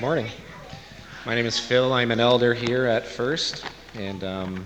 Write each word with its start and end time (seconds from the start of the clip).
Morning. 0.00 0.28
My 1.26 1.34
name 1.34 1.44
is 1.44 1.58
Phil. 1.58 1.92
I'm 1.92 2.12
an 2.12 2.20
elder 2.20 2.54
here 2.54 2.86
at 2.86 3.04
First, 3.04 3.64
and 3.96 4.22
um, 4.22 4.64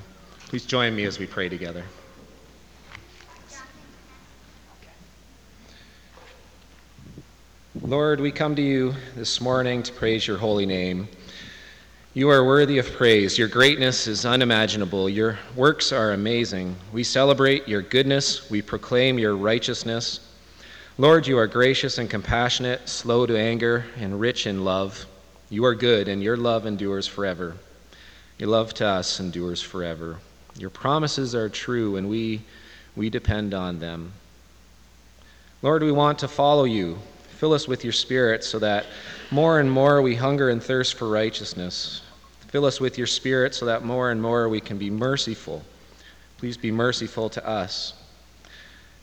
please 0.48 0.66
join 0.66 0.94
me 0.94 1.04
as 1.04 1.18
we 1.18 1.26
pray 1.26 1.48
together. 1.48 1.84
Lord, 7.80 8.20
we 8.20 8.30
come 8.30 8.54
to 8.56 8.60
you 8.60 8.94
this 9.16 9.40
morning 9.40 9.82
to 9.84 9.92
praise 9.94 10.26
your 10.26 10.36
holy 10.36 10.66
name. 10.66 11.08
You 12.12 12.28
are 12.28 12.44
worthy 12.44 12.76
of 12.76 12.92
praise. 12.92 13.38
Your 13.38 13.48
greatness 13.48 14.06
is 14.06 14.26
unimaginable. 14.26 15.08
Your 15.08 15.38
works 15.56 15.92
are 15.92 16.12
amazing. 16.12 16.76
We 16.92 17.04
celebrate 17.04 17.66
your 17.66 17.80
goodness. 17.80 18.50
We 18.50 18.60
proclaim 18.60 19.18
your 19.18 19.34
righteousness. 19.34 20.20
Lord, 20.98 21.26
you 21.26 21.38
are 21.38 21.46
gracious 21.46 21.96
and 21.96 22.10
compassionate, 22.10 22.86
slow 22.86 23.24
to 23.24 23.34
anger, 23.38 23.86
and 23.96 24.20
rich 24.20 24.46
in 24.46 24.62
love. 24.62 25.06
You 25.52 25.66
are 25.66 25.74
good, 25.74 26.08
and 26.08 26.22
your 26.22 26.38
love 26.38 26.64
endures 26.64 27.06
forever. 27.06 27.56
Your 28.38 28.48
love 28.48 28.72
to 28.72 28.86
us 28.86 29.20
endures 29.20 29.60
forever. 29.60 30.16
Your 30.56 30.70
promises 30.70 31.34
are 31.34 31.50
true, 31.50 31.96
and 31.96 32.08
we, 32.08 32.40
we 32.96 33.10
depend 33.10 33.52
on 33.52 33.78
them. 33.78 34.14
Lord, 35.60 35.82
we 35.82 35.92
want 35.92 36.18
to 36.20 36.26
follow 36.28 36.64
you. 36.64 36.98
Fill 37.36 37.52
us 37.52 37.68
with 37.68 37.84
your 37.84 37.92
Spirit 37.92 38.44
so 38.44 38.58
that 38.60 38.86
more 39.30 39.60
and 39.60 39.70
more 39.70 40.00
we 40.00 40.14
hunger 40.14 40.48
and 40.48 40.62
thirst 40.62 40.94
for 40.94 41.10
righteousness. 41.10 42.00
Fill 42.48 42.64
us 42.64 42.80
with 42.80 42.96
your 42.96 43.06
Spirit 43.06 43.54
so 43.54 43.66
that 43.66 43.84
more 43.84 44.10
and 44.10 44.22
more 44.22 44.48
we 44.48 44.58
can 44.58 44.78
be 44.78 44.88
merciful. 44.88 45.62
Please 46.38 46.56
be 46.56 46.72
merciful 46.72 47.28
to 47.28 47.46
us. 47.46 47.92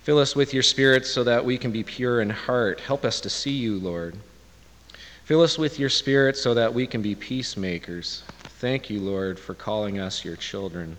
Fill 0.01 0.17
us 0.17 0.35
with 0.35 0.51
your 0.51 0.63
Spirit 0.63 1.05
so 1.05 1.23
that 1.25 1.45
we 1.45 1.59
can 1.59 1.71
be 1.71 1.83
pure 1.83 2.21
in 2.21 2.31
heart. 2.31 2.79
Help 2.79 3.05
us 3.05 3.21
to 3.21 3.29
see 3.29 3.51
you, 3.51 3.77
Lord. 3.77 4.15
Fill 5.29 5.43
us 5.43 5.59
with 5.59 5.77
your 5.77 5.89
Spirit 5.89 6.37
so 6.37 6.55
that 6.55 6.73
we 6.73 6.87
can 6.87 7.03
be 7.03 7.13
peacemakers. 7.13 8.23
Thank 8.57 8.89
you, 8.89 8.99
Lord, 8.99 9.37
for 9.37 9.53
calling 9.53 9.99
us 9.99 10.25
your 10.25 10.35
children. 10.35 10.97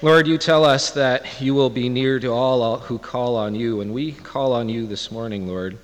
Lord, 0.00 0.28
you 0.28 0.38
tell 0.38 0.64
us 0.64 0.92
that 0.92 1.40
you 1.40 1.54
will 1.54 1.70
be 1.70 1.88
near 1.88 2.20
to 2.20 2.28
all 2.28 2.78
who 2.78 3.00
call 3.00 3.34
on 3.34 3.56
you, 3.56 3.80
and 3.80 3.92
we 3.92 4.12
call 4.12 4.52
on 4.52 4.68
you 4.68 4.86
this 4.86 5.10
morning, 5.10 5.48
Lord. 5.48 5.76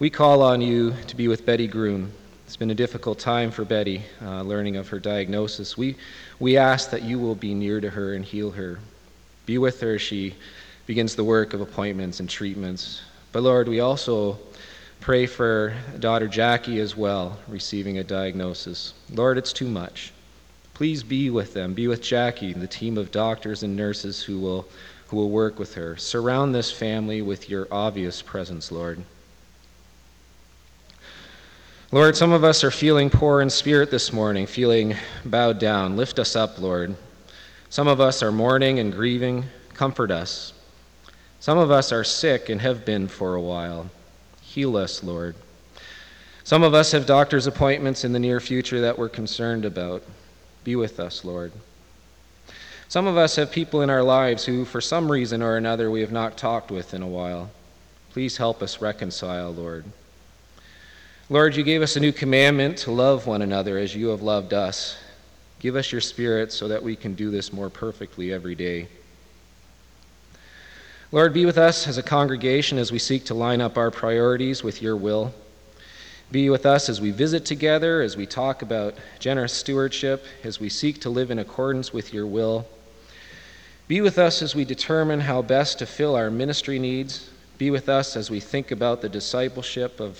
We 0.00 0.10
call 0.10 0.42
on 0.42 0.60
you 0.60 0.92
to 1.06 1.16
be 1.16 1.28
with 1.28 1.46
Betty 1.46 1.66
Groom. 1.66 2.12
It's 2.44 2.58
been 2.58 2.70
a 2.70 2.74
difficult 2.74 3.18
time 3.18 3.50
for 3.50 3.64
Betty, 3.64 4.02
uh, 4.20 4.42
learning 4.42 4.76
of 4.76 4.88
her 4.88 4.98
diagnosis. 4.98 5.78
We, 5.78 5.96
we 6.38 6.58
ask 6.58 6.90
that 6.90 7.04
you 7.04 7.18
will 7.18 7.36
be 7.36 7.54
near 7.54 7.80
to 7.80 7.88
her 7.88 8.12
and 8.12 8.22
heal 8.22 8.50
her. 8.50 8.80
Be 9.46 9.56
with 9.56 9.80
her 9.80 9.94
as 9.94 10.02
she 10.02 10.34
begins 10.84 11.16
the 11.16 11.24
work 11.24 11.54
of 11.54 11.62
appointments 11.62 12.20
and 12.20 12.28
treatments. 12.28 13.00
But 13.32 13.44
Lord, 13.44 13.66
we 13.66 13.80
also 13.80 14.38
pray 15.02 15.26
for 15.26 15.74
daughter 15.98 16.28
Jackie 16.28 16.78
as 16.78 16.96
well, 16.96 17.36
receiving 17.48 17.98
a 17.98 18.04
diagnosis. 18.04 18.94
Lord, 19.10 19.36
it's 19.36 19.52
too 19.52 19.66
much. 19.66 20.12
Please 20.74 21.02
be 21.02 21.28
with 21.28 21.52
them. 21.52 21.74
Be 21.74 21.88
with 21.88 22.00
Jackie, 22.00 22.52
and 22.52 22.62
the 22.62 22.68
team 22.68 22.96
of 22.96 23.10
doctors 23.10 23.64
and 23.64 23.76
nurses 23.76 24.22
who 24.22 24.38
will, 24.38 24.68
who 25.08 25.16
will 25.16 25.28
work 25.28 25.58
with 25.58 25.74
her. 25.74 25.96
Surround 25.96 26.54
this 26.54 26.70
family 26.70 27.20
with 27.20 27.50
your 27.50 27.66
obvious 27.72 28.22
presence, 28.22 28.70
Lord. 28.70 29.02
Lord, 31.90 32.16
some 32.16 32.30
of 32.30 32.44
us 32.44 32.62
are 32.62 32.70
feeling 32.70 33.10
poor 33.10 33.40
in 33.40 33.50
spirit 33.50 33.90
this 33.90 34.12
morning, 34.12 34.46
feeling 34.46 34.94
bowed 35.24 35.58
down. 35.58 35.96
Lift 35.96 36.20
us 36.20 36.36
up, 36.36 36.60
Lord. 36.60 36.94
Some 37.70 37.88
of 37.88 38.00
us 38.00 38.22
are 38.22 38.30
mourning 38.30 38.78
and 38.78 38.92
grieving. 38.92 39.46
Comfort 39.74 40.12
us. 40.12 40.52
Some 41.40 41.58
of 41.58 41.72
us 41.72 41.90
are 41.90 42.04
sick 42.04 42.48
and 42.48 42.60
have 42.60 42.84
been 42.84 43.08
for 43.08 43.34
a 43.34 43.42
while. 43.42 43.90
Heal 44.52 44.76
us, 44.76 45.02
Lord. 45.02 45.34
Some 46.44 46.62
of 46.62 46.74
us 46.74 46.92
have 46.92 47.06
doctor's 47.06 47.46
appointments 47.46 48.04
in 48.04 48.12
the 48.12 48.18
near 48.18 48.38
future 48.38 48.82
that 48.82 48.98
we're 48.98 49.08
concerned 49.08 49.64
about. 49.64 50.02
Be 50.62 50.76
with 50.76 51.00
us, 51.00 51.24
Lord. 51.24 51.52
Some 52.86 53.06
of 53.06 53.16
us 53.16 53.36
have 53.36 53.50
people 53.50 53.80
in 53.80 53.88
our 53.88 54.02
lives 54.02 54.44
who, 54.44 54.66
for 54.66 54.82
some 54.82 55.10
reason 55.10 55.40
or 55.40 55.56
another, 55.56 55.90
we 55.90 56.02
have 56.02 56.12
not 56.12 56.36
talked 56.36 56.70
with 56.70 56.92
in 56.92 57.00
a 57.00 57.08
while. 57.08 57.48
Please 58.10 58.36
help 58.36 58.62
us 58.62 58.82
reconcile, 58.82 59.54
Lord. 59.54 59.86
Lord, 61.30 61.56
you 61.56 61.62
gave 61.62 61.80
us 61.80 61.96
a 61.96 62.00
new 62.00 62.12
commandment 62.12 62.76
to 62.78 62.90
love 62.90 63.26
one 63.26 63.40
another 63.40 63.78
as 63.78 63.96
you 63.96 64.08
have 64.08 64.20
loved 64.20 64.52
us. 64.52 64.98
Give 65.60 65.76
us 65.76 65.90
your 65.90 66.02
spirit 66.02 66.52
so 66.52 66.68
that 66.68 66.82
we 66.82 66.94
can 66.94 67.14
do 67.14 67.30
this 67.30 67.54
more 67.54 67.70
perfectly 67.70 68.34
every 68.34 68.54
day. 68.54 68.88
Lord, 71.14 71.34
be 71.34 71.44
with 71.44 71.58
us 71.58 71.86
as 71.86 71.98
a 71.98 72.02
congregation 72.02 72.78
as 72.78 72.90
we 72.90 72.98
seek 72.98 73.26
to 73.26 73.34
line 73.34 73.60
up 73.60 73.76
our 73.76 73.90
priorities 73.90 74.64
with 74.64 74.80
your 74.80 74.96
will. 74.96 75.34
Be 76.30 76.48
with 76.48 76.64
us 76.64 76.88
as 76.88 77.02
we 77.02 77.10
visit 77.10 77.44
together, 77.44 78.00
as 78.00 78.16
we 78.16 78.24
talk 78.24 78.62
about 78.62 78.94
generous 79.18 79.52
stewardship, 79.52 80.24
as 80.42 80.58
we 80.58 80.70
seek 80.70 81.02
to 81.02 81.10
live 81.10 81.30
in 81.30 81.38
accordance 81.38 81.92
with 81.92 82.14
your 82.14 82.26
will. 82.26 82.66
Be 83.88 84.00
with 84.00 84.16
us 84.16 84.40
as 84.40 84.54
we 84.54 84.64
determine 84.64 85.20
how 85.20 85.42
best 85.42 85.78
to 85.80 85.86
fill 85.86 86.14
our 86.14 86.30
ministry 86.30 86.78
needs. 86.78 87.28
Be 87.58 87.70
with 87.70 87.90
us 87.90 88.16
as 88.16 88.30
we 88.30 88.40
think 88.40 88.70
about 88.70 89.02
the 89.02 89.10
discipleship 89.10 90.00
of 90.00 90.18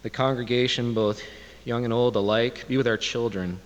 the 0.00 0.08
congregation, 0.08 0.94
both 0.94 1.22
young 1.66 1.84
and 1.84 1.92
old 1.92 2.16
alike. 2.16 2.66
Be 2.66 2.78
with 2.78 2.88
our 2.88 2.96
children. 2.96 3.60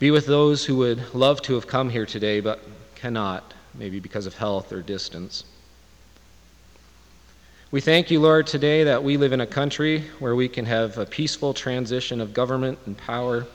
Be 0.00 0.10
with 0.10 0.26
those 0.26 0.64
who 0.64 0.74
would 0.78 1.14
love 1.14 1.40
to 1.42 1.54
have 1.54 1.68
come 1.68 1.88
here 1.88 2.04
today 2.04 2.40
but 2.40 2.60
cannot, 2.96 3.54
maybe 3.74 4.00
because 4.00 4.26
of 4.26 4.34
health 4.34 4.72
or 4.72 4.82
distance. 4.82 5.44
We 7.74 7.80
thank 7.80 8.08
you, 8.08 8.20
Lord, 8.20 8.46
today 8.46 8.84
that 8.84 9.02
we 9.02 9.16
live 9.16 9.32
in 9.32 9.40
a 9.40 9.46
country 9.48 10.04
where 10.20 10.36
we 10.36 10.48
can 10.48 10.64
have 10.64 10.96
a 10.96 11.04
peaceful 11.04 11.52
transition 11.52 12.20
of 12.20 12.32
government 12.32 12.78
and 12.86 12.96
power. 12.96 13.46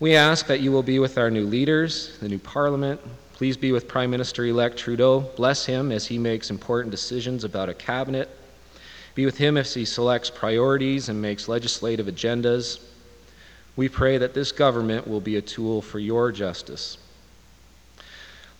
We 0.00 0.16
ask 0.16 0.48
that 0.48 0.58
you 0.58 0.72
will 0.72 0.82
be 0.82 0.98
with 0.98 1.16
our 1.16 1.30
new 1.30 1.46
leaders, 1.46 2.18
the 2.18 2.28
new 2.28 2.40
parliament. 2.40 3.00
Please 3.34 3.56
be 3.56 3.70
with 3.70 3.86
Prime 3.86 4.10
Minister 4.10 4.46
elect 4.46 4.76
Trudeau. 4.76 5.20
Bless 5.36 5.64
him 5.64 5.92
as 5.92 6.08
he 6.08 6.18
makes 6.18 6.50
important 6.50 6.90
decisions 6.90 7.44
about 7.44 7.68
a 7.68 7.74
cabinet. 7.74 8.28
Be 9.14 9.26
with 9.26 9.38
him 9.38 9.56
as 9.56 9.72
he 9.72 9.84
selects 9.84 10.28
priorities 10.28 11.08
and 11.08 11.22
makes 11.22 11.46
legislative 11.46 12.06
agendas. 12.06 12.80
We 13.76 13.88
pray 13.88 14.18
that 14.18 14.34
this 14.34 14.50
government 14.50 15.06
will 15.06 15.20
be 15.20 15.36
a 15.36 15.40
tool 15.40 15.82
for 15.82 16.00
your 16.00 16.32
justice. 16.32 16.98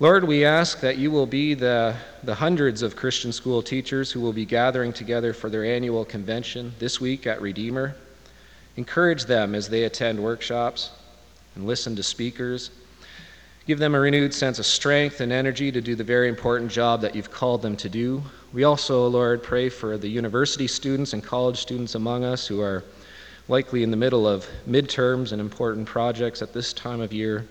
Lord, 0.03 0.25
we 0.25 0.47
ask 0.47 0.81
that 0.81 0.97
you 0.97 1.11
will 1.11 1.27
be 1.27 1.53
the, 1.53 1.95
the 2.23 2.35
hundreds 2.35 2.81
of 2.81 2.97
Christian 2.97 3.33
school 3.33 3.61
teachers 3.61 4.11
who 4.11 4.23
will 4.23 4.33
be 4.33 4.47
gathering 4.47 4.95
together 4.95 5.35
for 5.35 5.51
their 5.51 5.63
annual 5.63 6.07
convention 6.07 6.73
this 6.79 7.03
week 7.03 7.27
at 7.27 7.43
Redeemer. 7.43 7.95
Encourage 8.79 9.27
them 9.27 9.55
as 9.55 9.69
they 9.69 9.85
attend 9.85 10.19
workshops 10.19 10.89
and 11.55 11.67
listen 11.67 11.95
to 11.97 12.03
speakers. 12.03 12.71
Give 13.67 13.79
them 13.79 13.95
a 13.95 14.01
renewed 14.01 14.33
sense 14.33 14.59
of 14.59 14.65
strength 14.65 15.21
and 15.21 15.31
energy 15.31 15.71
to 15.71 15.83
do 15.83 15.95
the 15.95 16.03
very 16.03 16.31
important 16.31 16.71
job 16.71 17.03
that 17.03 17.15
you've 17.15 17.31
called 17.31 17.61
them 17.61 17.77
to 17.77 17.91
do. 17.91 18.23
We 18.55 18.65
also, 18.65 19.07
Lord, 19.07 19.43
pray 19.43 19.69
for 19.69 19.99
the 19.99 20.09
university 20.09 20.67
students 20.67 21.13
and 21.13 21.23
college 21.23 21.59
students 21.59 21.95
among 21.95 22.25
us 22.25 22.47
who 22.47 22.63
are 22.63 22.85
likely 23.49 23.83
in 23.83 23.91
the 23.91 23.99
middle 23.99 24.27
of 24.27 24.47
midterms 24.67 25.33
and 25.33 25.43
important 25.43 25.87
projects 25.87 26.41
at 26.41 26.55
this 26.55 26.73
time 26.73 27.03
of 27.03 27.13
year. 27.13 27.47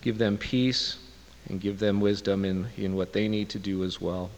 Give 0.00 0.16
them 0.16 0.38
peace 0.38 0.96
and 1.48 1.60
give 1.60 1.78
them 1.78 2.00
wisdom 2.00 2.44
in, 2.44 2.68
in 2.76 2.94
what 2.94 3.12
they 3.12 3.28
need 3.28 3.48
to 3.50 3.58
do 3.58 3.84
as 3.84 4.00
well. 4.00 4.30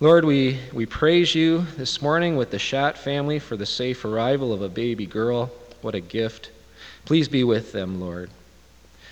Lord, 0.00 0.24
we, 0.24 0.58
we 0.72 0.86
praise 0.86 1.34
you 1.34 1.66
this 1.76 2.02
morning 2.02 2.36
with 2.36 2.50
the 2.50 2.58
Shat 2.58 2.98
family 2.98 3.38
for 3.38 3.56
the 3.56 3.64
safe 3.64 4.04
arrival 4.04 4.52
of 4.52 4.60
a 4.60 4.68
baby 4.68 5.06
girl. 5.06 5.50
What 5.82 5.94
a 5.94 6.00
gift. 6.00 6.50
Please 7.04 7.28
be 7.28 7.44
with 7.44 7.72
them, 7.72 8.00
Lord. 8.00 8.30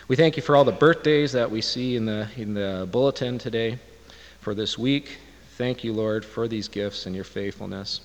We 0.08 0.16
thank 0.16 0.36
you 0.36 0.42
for 0.42 0.56
all 0.56 0.64
the 0.64 0.72
birthdays 0.72 1.32
that 1.32 1.50
we 1.50 1.60
see 1.60 1.96
in 1.96 2.04
the, 2.04 2.28
in 2.36 2.54
the 2.54 2.88
bulletin 2.90 3.38
today 3.38 3.78
for 4.40 4.54
this 4.54 4.76
week. 4.76 5.18
Thank 5.56 5.84
you, 5.84 5.92
Lord, 5.92 6.24
for 6.24 6.48
these 6.48 6.66
gifts 6.66 7.06
and 7.06 7.14
your 7.14 7.24
faithfulness. 7.24 8.00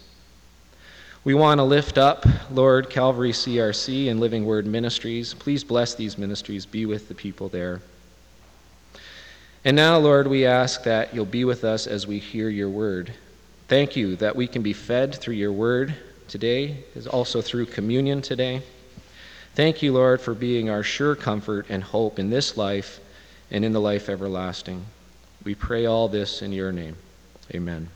We 1.23 1.33
want 1.33 1.59
to 1.59 1.63
lift 1.63 1.97
up, 1.97 2.25
Lord, 2.51 2.89
Calvary 2.89 3.31
CRC 3.31 4.09
and 4.09 4.19
Living 4.19 4.45
Word 4.45 4.65
Ministries. 4.65 5.33
Please 5.33 5.63
bless 5.63 5.95
these 5.95 6.17
ministries. 6.17 6.65
Be 6.65 6.85
with 6.85 7.07
the 7.07 7.15
people 7.15 7.49
there. 7.49 7.81
And 9.65 9.75
now, 9.75 9.97
Lord, 9.97 10.27
we 10.27 10.45
ask 10.45 10.83
that 10.83 11.13
you'll 11.13 11.25
be 11.25 11.43
with 11.43 11.65
us 11.65 11.87
as 11.87 12.07
we 12.07 12.19
hear 12.19 12.47
your 12.47 12.69
word. 12.69 13.13
Thank 13.67 13.97
you 13.97 14.15
that 14.17 14.35
we 14.35 14.47
can 14.47 14.61
be 14.61 14.71
fed 14.71 15.15
through 15.15 15.35
your 15.35 15.51
word 15.51 15.93
today, 16.29 16.83
is 16.95 17.07
also 17.07 17.41
through 17.41 17.65
communion 17.65 18.21
today. 18.21 18.61
Thank 19.55 19.81
you, 19.81 19.91
Lord, 19.91 20.21
for 20.21 20.33
being 20.33 20.69
our 20.69 20.83
sure 20.83 21.15
comfort 21.15 21.65
and 21.67 21.83
hope 21.83 22.19
in 22.19 22.29
this 22.29 22.55
life 22.55 22.99
and 23.51 23.65
in 23.65 23.73
the 23.73 23.81
life 23.81 24.07
everlasting. 24.07 24.85
We 25.43 25.55
pray 25.55 25.85
all 25.85 26.07
this 26.07 26.41
in 26.41 26.51
your 26.51 26.71
name. 26.71 26.95
Amen. 27.53 27.89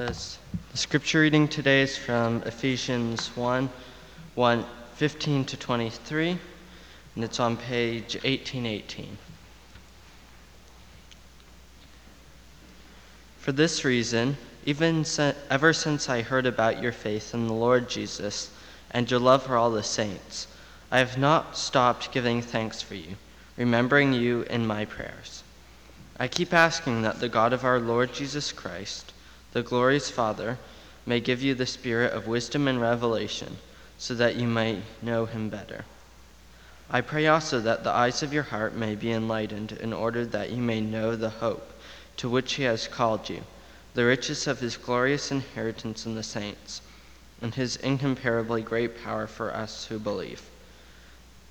The, 0.00 0.16
the 0.72 0.78
scripture 0.78 1.20
reading 1.20 1.46
today 1.46 1.82
is 1.82 1.94
from 1.94 2.42
Ephesians 2.44 3.36
1 3.36 3.68
1 4.34 4.64
15 4.94 5.44
to 5.44 5.56
23, 5.58 6.38
and 7.14 7.22
it's 7.22 7.38
on 7.38 7.58
page 7.58 8.14
1818. 8.14 9.18
For 13.40 13.52
this 13.52 13.84
reason, 13.84 14.38
even 14.64 15.04
se- 15.04 15.34
ever 15.50 15.74
since 15.74 16.08
I 16.08 16.22
heard 16.22 16.46
about 16.46 16.82
your 16.82 16.92
faith 16.92 17.34
in 17.34 17.46
the 17.46 17.52
Lord 17.52 17.90
Jesus 17.90 18.50
and 18.92 19.10
your 19.10 19.20
love 19.20 19.42
for 19.42 19.58
all 19.58 19.70
the 19.70 19.82
saints, 19.82 20.46
I 20.90 21.00
have 21.00 21.18
not 21.18 21.58
stopped 21.58 22.10
giving 22.10 22.40
thanks 22.40 22.80
for 22.80 22.94
you, 22.94 23.16
remembering 23.58 24.14
you 24.14 24.46
in 24.48 24.66
my 24.66 24.86
prayers. 24.86 25.42
I 26.18 26.26
keep 26.26 26.54
asking 26.54 27.02
that 27.02 27.20
the 27.20 27.28
God 27.28 27.52
of 27.52 27.66
our 27.66 27.78
Lord 27.78 28.14
Jesus 28.14 28.50
Christ, 28.50 29.09
the 29.52 29.62
glorious 29.62 30.08
Father, 30.08 30.58
may 31.04 31.18
give 31.18 31.42
you 31.42 31.54
the 31.54 31.66
spirit 31.66 32.12
of 32.12 32.26
wisdom 32.28 32.68
and 32.68 32.80
revelation, 32.80 33.58
so 33.98 34.14
that 34.14 34.36
you 34.36 34.46
may 34.46 34.80
know 35.02 35.26
him 35.26 35.48
better. 35.48 35.84
I 36.88 37.00
pray 37.00 37.26
also 37.26 37.58
that 37.60 37.82
the 37.82 37.90
eyes 37.90 38.22
of 38.22 38.32
your 38.32 38.44
heart 38.44 38.74
may 38.74 38.94
be 38.94 39.10
enlightened, 39.10 39.72
in 39.72 39.92
order 39.92 40.24
that 40.24 40.50
you 40.50 40.62
may 40.62 40.80
know 40.80 41.16
the 41.16 41.30
hope 41.30 41.72
to 42.18 42.28
which 42.28 42.54
he 42.54 42.62
has 42.62 42.86
called 42.86 43.28
you, 43.28 43.42
the 43.94 44.04
riches 44.04 44.46
of 44.46 44.60
his 44.60 44.76
glorious 44.76 45.32
inheritance 45.32 46.06
in 46.06 46.14
the 46.14 46.22
saints, 46.22 46.80
and 47.42 47.54
his 47.54 47.74
incomparably 47.76 48.62
great 48.62 49.02
power 49.02 49.26
for 49.26 49.52
us 49.52 49.86
who 49.86 49.98
believe. 49.98 50.42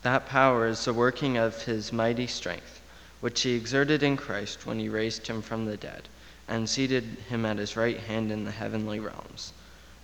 That 0.04 0.26
power 0.30 0.68
is 0.68 0.86
the 0.86 0.94
working 0.94 1.38
of 1.38 1.64
his 1.64 1.92
mighty 1.92 2.28
strength, 2.28 2.80
which 3.20 3.42
he 3.42 3.56
exerted 3.56 4.04
in 4.04 4.16
Christ 4.16 4.66
when 4.66 4.80
he 4.80 4.88
raised 4.88 5.28
him 5.28 5.42
from 5.42 5.66
the 5.66 5.76
dead 5.76 6.08
and 6.50 6.68
seated 6.68 7.04
him 7.30 7.46
at 7.46 7.58
his 7.58 7.78
right 7.78 8.00
hand 8.00 8.32
in 8.32 8.44
the 8.44 8.52
heavenly 8.52 9.00
realms, 9.00 9.54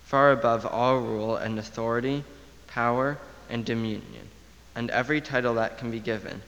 far 0.04 0.30
above 0.30 0.64
all 0.64 0.98
rule 0.98 1.36
and 1.36 1.58
authority, 1.58 2.22
power, 2.68 3.18
and 3.50 3.64
dominion, 3.64 4.28
and 4.74 4.88
every 4.90 5.20
title 5.20 5.54
that 5.54 5.76
can 5.76 5.90
be 5.90 5.98
given, 5.98 6.40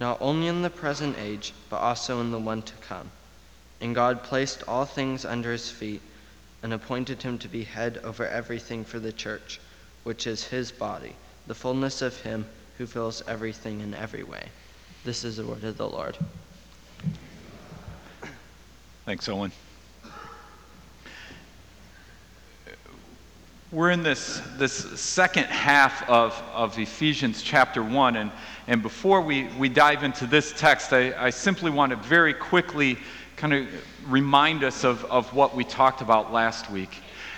not 0.00 0.18
only 0.20 0.48
in 0.48 0.62
the 0.62 0.68
present 0.70 1.16
age, 1.16 1.54
but 1.68 1.76
also 1.76 2.20
in 2.20 2.32
the 2.32 2.38
one 2.38 2.60
to 2.60 2.74
come. 2.86 3.10
And 3.80 3.94
God 3.94 4.24
placed 4.24 4.64
all 4.66 4.84
things 4.84 5.24
under 5.24 5.52
his 5.52 5.70
feet 5.70 6.02
and 6.62 6.72
appointed 6.72 7.22
him 7.22 7.38
to 7.38 7.48
be 7.48 7.64
head 7.64 7.98
over 8.02 8.26
everything 8.26 8.84
for 8.84 8.98
the 8.98 9.12
church, 9.12 9.60
which 10.02 10.26
is 10.26 10.44
his 10.44 10.72
body, 10.72 11.14
the 11.46 11.54
fullness 11.54 12.02
of 12.02 12.20
him 12.22 12.46
who 12.78 12.86
fills 12.86 13.22
everything 13.28 13.80
in 13.80 13.94
every 13.94 14.22
way. 14.22 14.48
This 15.04 15.24
is 15.24 15.36
the 15.36 15.46
word 15.46 15.64
of 15.64 15.76
the 15.76 15.88
Lord. 15.88 16.18
Thanks, 19.10 19.28
Owen. 19.28 19.50
We're 23.72 23.90
in 23.90 24.04
this, 24.04 24.40
this 24.56 24.72
second 25.00 25.46
half 25.46 26.08
of, 26.08 26.40
of 26.54 26.78
Ephesians 26.78 27.42
chapter 27.42 27.82
1, 27.82 28.14
and, 28.14 28.30
and 28.68 28.82
before 28.82 29.20
we, 29.20 29.48
we 29.58 29.68
dive 29.68 30.04
into 30.04 30.28
this 30.28 30.52
text, 30.56 30.92
I, 30.92 31.12
I 31.26 31.30
simply 31.30 31.72
want 31.72 31.90
to 31.90 31.96
very 31.96 32.32
quickly 32.32 32.98
kind 33.34 33.52
of 33.52 33.66
remind 34.06 34.62
us 34.62 34.84
of, 34.84 35.04
of 35.06 35.34
what 35.34 35.56
we 35.56 35.64
talked 35.64 36.02
about 36.02 36.32
last 36.32 36.70
week. 36.70 36.94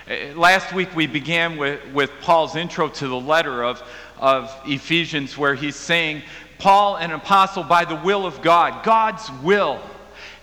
Uh, 0.06 0.38
last 0.38 0.74
week 0.74 0.94
we 0.94 1.06
began 1.06 1.56
with, 1.56 1.80
with 1.94 2.10
Paul's 2.20 2.54
intro 2.54 2.90
to 2.90 3.08
the 3.08 3.18
letter 3.18 3.64
of, 3.64 3.82
of 4.18 4.54
Ephesians, 4.66 5.38
where 5.38 5.54
he's 5.54 5.76
saying, 5.76 6.20
Paul, 6.58 6.96
an 6.96 7.12
apostle 7.12 7.62
by 7.64 7.86
the 7.86 7.96
will 7.96 8.26
of 8.26 8.42
God, 8.42 8.84
God's 8.84 9.30
will. 9.42 9.80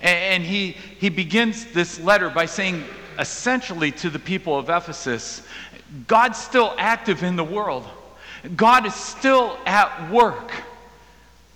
And 0.01 0.44
he, 0.44 0.78
he 1.00 1.10
begins 1.10 1.66
this 1.66 2.00
letter 2.00 2.30
by 2.30 2.46
saying, 2.46 2.86
essentially, 3.18 3.92
to 3.94 4.10
the 4.10 4.19
people 4.19 4.57
of 4.57 4.69
Ephesus, 4.69 5.42
God's 6.07 6.38
still 6.38 6.74
active 6.78 7.24
in 7.24 7.36
the 7.36 7.44
world. 7.44 7.86
God 8.56 8.86
is 8.86 8.96
still 8.96 9.57
at 9.66 10.10
work, 10.10 10.51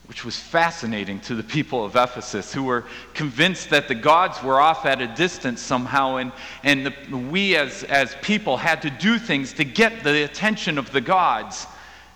which 0.07 0.25
was 0.25 0.37
fascinating 0.37 1.21
to 1.21 1.35
the 1.35 1.43
people 1.43 1.85
of 1.85 1.95
Ephesus 1.95 2.53
who 2.53 2.63
were 2.63 2.83
convinced 3.13 3.69
that 3.69 3.87
the 3.87 3.95
gods 3.95 4.43
were 4.43 4.59
off 4.59 4.85
at 4.85 5.01
a 5.01 5.07
distance 5.07 5.61
somehow, 5.61 6.17
and, 6.17 6.33
and 6.63 6.87
the, 6.87 7.17
we 7.17 7.55
as, 7.55 7.83
as 7.85 8.15
people 8.21 8.57
had 8.57 8.81
to 8.81 8.89
do 8.89 9.17
things 9.17 9.53
to 9.53 9.63
get 9.63 10.03
the 10.03 10.23
attention 10.23 10.77
of 10.77 10.91
the 10.91 11.01
gods. 11.01 11.65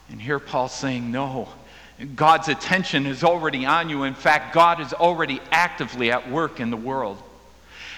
And 0.10 0.22
here 0.22 0.40
Paul's 0.40 0.74
saying, 0.74 1.10
no. 1.12 1.48
God's 2.16 2.48
attention 2.48 3.06
is 3.06 3.24
already 3.24 3.66
on 3.66 3.90
you. 3.90 4.04
In 4.04 4.14
fact, 4.14 4.54
God 4.54 4.80
is 4.80 4.94
already 4.94 5.42
actively 5.52 6.12
at 6.12 6.30
work 6.30 6.60
in 6.60 6.70
the 6.70 6.78
world. 6.78 7.22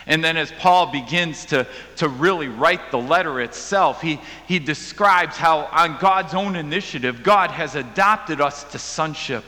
And 0.07 0.24
then, 0.24 0.38
as 0.38 0.51
Paul 0.54 0.92
begins 0.92 1.46
to, 1.46 1.68
to 1.98 2.07
really 2.07 2.48
write 2.48 2.90
the 2.90 2.98
letter 2.98 3.42
itself, 3.42 4.01
he, 4.01 4.19
he 4.48 4.57
describes 4.57 5.36
how, 5.36 5.66
on 5.72 5.98
God's 6.00 6.34
own 6.34 6.56
initiative, 6.56 7.22
God 7.22 7.51
has 7.51 7.75
adopted 7.75 8.42
us 8.42 8.63
to 8.72 8.80
sonship. 8.80 9.44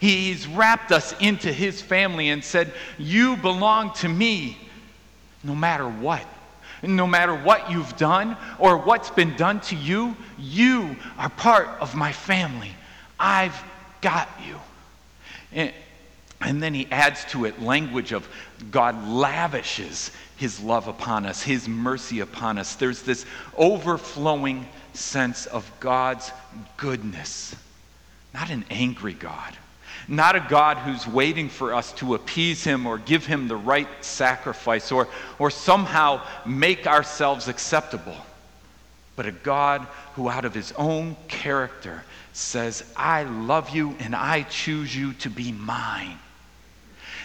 He's 0.00 0.48
wrapped 0.48 0.90
us 0.90 1.14
into 1.20 1.52
his 1.52 1.80
family 1.80 2.30
and 2.30 2.44
said, 2.44 2.72
You 2.98 3.36
belong 3.36 3.92
to 3.94 4.08
me 4.08 4.58
no 5.44 5.54
matter 5.54 5.88
what. 5.88 6.26
No 6.82 7.06
matter 7.06 7.34
what 7.34 7.70
you've 7.70 7.96
done 7.96 8.36
or 8.58 8.76
what's 8.76 9.10
been 9.10 9.36
done 9.36 9.60
to 9.60 9.76
you, 9.76 10.16
you 10.36 10.96
are 11.16 11.30
part 11.30 11.68
of 11.80 11.94
my 11.94 12.10
family. 12.10 12.72
I've 13.20 13.62
got 14.02 14.28
you. 14.46 14.60
And, 15.52 15.72
and 16.40 16.62
then 16.62 16.74
he 16.74 16.86
adds 16.90 17.24
to 17.26 17.44
it 17.44 17.62
language 17.62 18.12
of 18.12 18.28
God 18.70 19.08
lavishes 19.08 20.10
his 20.36 20.60
love 20.60 20.88
upon 20.88 21.24
us, 21.24 21.42
his 21.42 21.68
mercy 21.68 22.20
upon 22.20 22.58
us. 22.58 22.74
There's 22.74 23.02
this 23.02 23.24
overflowing 23.56 24.66
sense 24.92 25.46
of 25.46 25.70
God's 25.80 26.30
goodness, 26.76 27.54
not 28.34 28.50
an 28.50 28.64
angry 28.70 29.14
God. 29.14 29.56
Not 30.08 30.34
a 30.34 30.40
God 30.40 30.78
who's 30.78 31.06
waiting 31.06 31.48
for 31.48 31.72
us 31.72 31.92
to 31.94 32.14
appease 32.14 32.64
him 32.64 32.86
or 32.86 32.98
give 32.98 33.24
him 33.24 33.46
the 33.46 33.56
right 33.56 33.86
sacrifice 34.00 34.90
or, 34.90 35.06
or 35.38 35.48
somehow 35.48 36.22
make 36.44 36.88
ourselves 36.88 37.46
acceptable, 37.46 38.16
but 39.14 39.26
a 39.26 39.32
God 39.32 39.86
who, 40.14 40.28
out 40.28 40.44
of 40.44 40.54
his 40.54 40.72
own 40.72 41.16
character, 41.28 42.02
says, 42.32 42.84
I 42.96 43.24
love 43.24 43.70
you 43.70 43.94
and 44.00 44.14
I 44.14 44.42
choose 44.42 44.94
you 44.94 45.12
to 45.14 45.30
be 45.30 45.52
mine. 45.52 46.18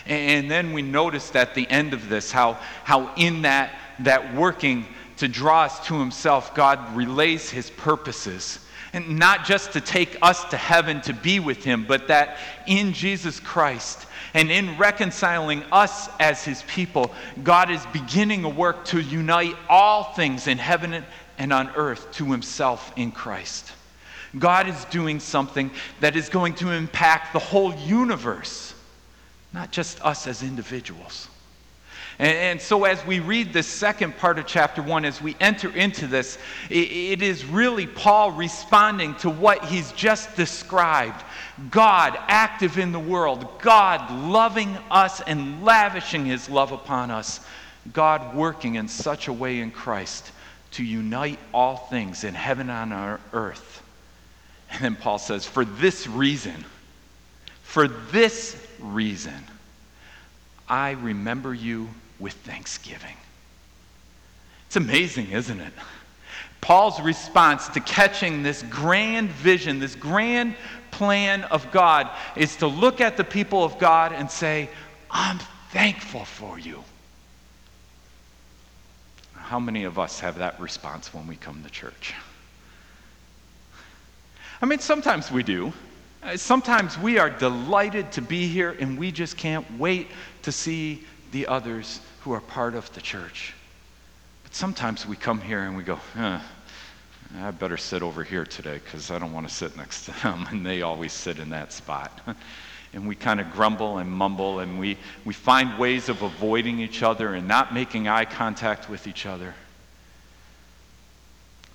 And 0.05 0.49
then 0.49 0.73
we 0.73 0.81
noticed 0.81 1.35
at 1.35 1.53
the 1.53 1.69
end 1.69 1.93
of 1.93 2.07
this 2.09 2.31
how, 2.31 2.53
how 2.83 3.13
in 3.15 3.41
that, 3.41 3.71
that 3.99 4.35
working 4.35 4.85
to 5.17 5.27
draw 5.27 5.63
us 5.63 5.85
to 5.87 5.99
himself, 5.99 6.55
God 6.55 6.95
relays 6.95 7.49
his 7.49 7.69
purposes. 7.69 8.59
And 8.93 9.19
not 9.19 9.45
just 9.45 9.73
to 9.73 9.81
take 9.81 10.17
us 10.21 10.43
to 10.45 10.57
heaven 10.57 11.01
to 11.01 11.13
be 11.13 11.39
with 11.39 11.63
him, 11.63 11.85
but 11.85 12.07
that 12.07 12.37
in 12.67 12.93
Jesus 12.93 13.39
Christ 13.39 14.05
and 14.33 14.49
in 14.49 14.77
reconciling 14.77 15.63
us 15.71 16.09
as 16.19 16.43
his 16.43 16.63
people, 16.63 17.11
God 17.43 17.69
is 17.69 17.85
beginning 17.87 18.43
a 18.43 18.49
work 18.49 18.85
to 18.85 19.01
unite 19.01 19.55
all 19.67 20.13
things 20.13 20.47
in 20.47 20.57
heaven 20.57 21.03
and 21.37 21.53
on 21.53 21.69
earth 21.75 22.11
to 22.13 22.31
himself 22.31 22.93
in 22.95 23.11
Christ. 23.11 23.71
God 24.39 24.67
is 24.67 24.86
doing 24.86 25.20
something 25.20 25.72
that 26.00 26.15
is 26.15 26.29
going 26.29 26.56
to 26.56 26.72
impact 26.72 27.34
the 27.34 27.39
whole 27.39 27.74
universe, 27.75 28.74
not 29.53 29.72
just 29.72 30.03
us 30.03 30.27
as 30.27 30.44
individuals. 30.44 31.27
And, 32.20 32.36
and, 32.36 32.62
so, 32.62 32.86
as 32.86 33.06
we 33.06 33.20
read 33.20 33.53
this 33.53 33.67
second 33.67 34.17
part 34.17 34.39
of 34.39 34.48
chapter 34.48 34.82
one, 34.82 35.06
as 35.06 35.22
we 35.22 35.36
enter 35.39 35.70
into 35.75 36.08
this, 36.08 36.39
it, 36.70 36.91
it 36.91 37.22
is 37.22 37.46
really 37.46 37.86
Paul 37.86 38.32
responding 38.32 39.13
to 39.15 39.29
what 39.29 39.63
he's 39.65 39.91
just 39.91 40.36
described 40.36 41.24
God 41.70 42.17
active 42.27 42.79
in 42.79 42.91
the 42.91 43.00
world, 43.00 43.48
God 43.62 44.12
loving 44.12 44.75
us 44.89 45.22
and 45.22 45.63
lavishing 45.63 46.25
his 46.25 46.50
love 46.50 46.72
upon 46.72 47.12
us, 47.12 47.39
God 47.94 48.36
working 48.36 48.75
in 48.75 48.88
such 48.88 49.27
a 49.27 49.34
way 49.34 49.60
in 49.60 49.70
Christ 49.70 50.32
to 50.72 50.84
unite 50.84 51.39
all 51.53 51.77
things 51.77 52.24
in 52.24 52.34
heaven 52.34 52.72
and 52.72 52.94
on 52.94 53.20
earth 53.32 53.84
and 54.71 54.81
then 54.81 54.95
Paul 54.95 55.17
says, 55.17 55.45
For 55.45 55.65
this 55.65 56.07
reason, 56.07 56.65
for 57.63 57.88
this 57.88 58.55
reason, 58.79 59.43
I 60.67 60.91
remember 60.91 61.53
you 61.53 61.89
with 62.19 62.33
thanksgiving. 62.33 63.15
It's 64.67 64.75
amazing, 64.75 65.31
isn't 65.31 65.59
it? 65.59 65.74
Paul's 66.59 67.00
response 67.00 67.69
to 67.69 67.79
catching 67.79 68.43
this 68.43 68.63
grand 68.63 69.29
vision, 69.29 69.79
this 69.79 69.95
grand 69.95 70.55
plan 70.91 71.43
of 71.43 71.71
God, 71.71 72.09
is 72.36 72.55
to 72.57 72.67
look 72.67 73.00
at 73.00 73.15
the 73.15 73.24
people 73.24 73.63
of 73.63 73.77
God 73.79 74.12
and 74.12 74.29
say, 74.29 74.69
I'm 75.09 75.39
thankful 75.69 76.25
for 76.25 76.59
you. 76.59 76.83
How 79.33 79.59
many 79.59 79.86
of 79.86 79.97
us 79.97 80.19
have 80.19 80.39
that 80.39 80.59
response 80.59 81.13
when 81.13 81.25
we 81.27 81.38
come 81.38 81.63
to 81.63 81.69
church? 81.69 82.13
I 84.61 84.65
mean, 84.65 84.79
sometimes 84.79 85.31
we 85.31 85.43
do. 85.43 85.71
Uh, 86.23 86.35
sometimes 86.35 86.97
we 86.97 87.19
are 87.19 87.29
delighted 87.29 88.11
to 88.13 88.21
be 88.21 88.47
here 88.47 88.75
and 88.79 88.97
we 88.97 89.11
just 89.11 89.37
can't 89.37 89.65
wait 89.77 90.07
to 90.41 90.51
see 90.51 91.03
the 91.31 91.45
others 91.45 92.01
who 92.21 92.31
are 92.31 92.41
part 92.41 92.73
of 92.73 92.91
the 92.93 93.01
church. 93.01 93.53
But 94.43 94.55
sometimes 94.55 95.05
we 95.05 95.15
come 95.15 95.39
here 95.39 95.61
and 95.61 95.77
we 95.77 95.83
go, 95.83 95.99
huh, 96.15 96.39
I 97.39 97.51
better 97.51 97.77
sit 97.77 98.01
over 98.01 98.23
here 98.23 98.45
today 98.45 98.79
because 98.83 99.11
I 99.11 99.19
don't 99.19 99.31
want 99.31 99.47
to 99.47 99.53
sit 99.53 99.77
next 99.77 100.05
to 100.05 100.11
them. 100.23 100.47
And 100.51 100.65
they 100.65 100.81
always 100.81 101.13
sit 101.13 101.37
in 101.37 101.49
that 101.51 101.71
spot. 101.71 102.19
and 102.93 103.07
we 103.07 103.13
kind 103.13 103.39
of 103.39 103.51
grumble 103.51 103.99
and 103.99 104.09
mumble 104.09 104.59
and 104.59 104.79
we, 104.79 104.97
we 105.23 105.35
find 105.35 105.77
ways 105.77 106.09
of 106.09 106.23
avoiding 106.23 106.79
each 106.79 107.03
other 107.03 107.35
and 107.35 107.47
not 107.47 107.75
making 107.75 108.07
eye 108.07 108.25
contact 108.25 108.89
with 108.89 109.05
each 109.05 109.27
other. 109.27 109.53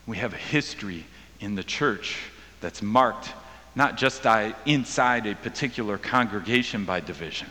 We 0.05 0.17
have 0.17 0.35
a 0.35 0.39
history 0.39 1.05
in 1.39 1.55
the 1.55 1.63
church 1.63 2.19
that's 2.63 2.81
marked 2.81 3.29
not 3.75 3.97
just 3.97 4.25
inside 4.67 5.27
a 5.27 5.35
particular 5.35 5.99
congregation 5.99 6.85
by 6.85 7.01
division, 7.01 7.49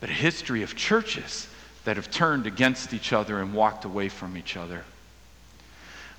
but 0.00 0.08
a 0.08 0.12
history 0.12 0.62
of 0.62 0.74
churches 0.74 1.48
that 1.84 1.96
have 1.96 2.10
turned 2.10 2.46
against 2.46 2.92
each 2.92 3.12
other 3.12 3.40
and 3.40 3.54
walked 3.54 3.84
away 3.84 4.08
from 4.08 4.36
each 4.36 4.56
other. 4.56 4.84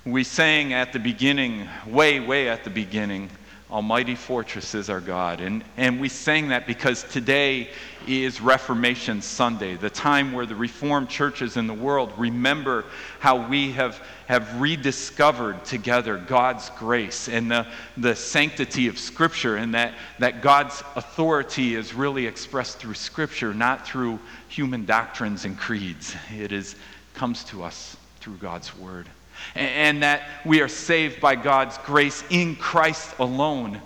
We 0.04 0.24
sang 0.24 0.72
at 0.72 0.92
the 0.92 0.98
beginning, 0.98 1.68
way, 1.86 2.18
way 2.18 2.48
at 2.48 2.64
the 2.64 2.70
beginning, 2.70 3.30
Almighty 3.72 4.14
Fortress 4.14 4.74
is 4.74 4.90
our 4.90 5.00
God. 5.00 5.40
And, 5.40 5.64
and 5.78 5.98
we 5.98 6.10
sang 6.10 6.48
that 6.48 6.66
because 6.66 7.04
today 7.04 7.70
is 8.06 8.38
Reformation 8.38 9.22
Sunday, 9.22 9.76
the 9.76 9.88
time 9.88 10.32
where 10.32 10.44
the 10.44 10.54
Reformed 10.54 11.08
churches 11.08 11.56
in 11.56 11.66
the 11.66 11.72
world 11.74 12.12
remember 12.18 12.84
how 13.18 13.48
we 13.48 13.72
have, 13.72 13.98
have 14.26 14.60
rediscovered 14.60 15.64
together 15.64 16.18
God's 16.18 16.68
grace 16.70 17.30
and 17.30 17.50
the, 17.50 17.66
the 17.96 18.14
sanctity 18.14 18.88
of 18.88 18.98
Scripture, 18.98 19.56
and 19.56 19.74
that, 19.74 19.94
that 20.18 20.42
God's 20.42 20.82
authority 20.94 21.74
is 21.74 21.94
really 21.94 22.26
expressed 22.26 22.78
through 22.78 22.94
Scripture, 22.94 23.54
not 23.54 23.86
through 23.86 24.18
human 24.48 24.84
doctrines 24.84 25.46
and 25.46 25.58
creeds. 25.58 26.14
It 26.36 26.52
is, 26.52 26.76
comes 27.14 27.42
to 27.44 27.62
us 27.62 27.96
through 28.20 28.36
God's 28.36 28.76
Word 28.76 29.08
and 29.54 30.02
that 30.02 30.22
we 30.44 30.60
are 30.60 30.68
saved 30.68 31.20
by 31.20 31.34
God's 31.34 31.78
grace 31.78 32.24
in 32.30 32.56
Christ 32.56 33.14
alone, 33.18 33.80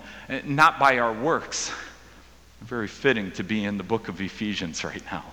not 0.45 0.79
by 0.79 0.99
our 0.99 1.13
works. 1.13 1.73
Very 2.61 2.89
fitting 2.89 3.31
to 3.33 3.45
be 3.45 3.65
in 3.65 3.77
the 3.77 3.85
book 3.85 4.09
of 4.09 4.21
Ephesians 4.21 4.85
right 4.85 5.03
now. 5.11 5.25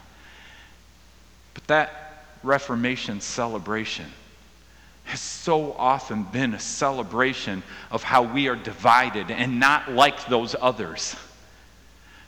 But 1.54 1.68
that 1.68 2.26
Reformation 2.44 3.22
celebration 3.22 4.12
has 5.06 5.22
so 5.22 5.74
often 5.74 6.24
been 6.24 6.54
a 6.54 6.60
celebration 6.60 7.64
of 7.92 8.04
how 8.04 8.24
we 8.24 8.48
are 8.48 8.56
divided 8.56 9.32
and 9.32 9.60
not 9.60 9.92
like 9.92 10.28
those 10.28 10.56
others. 10.60 11.16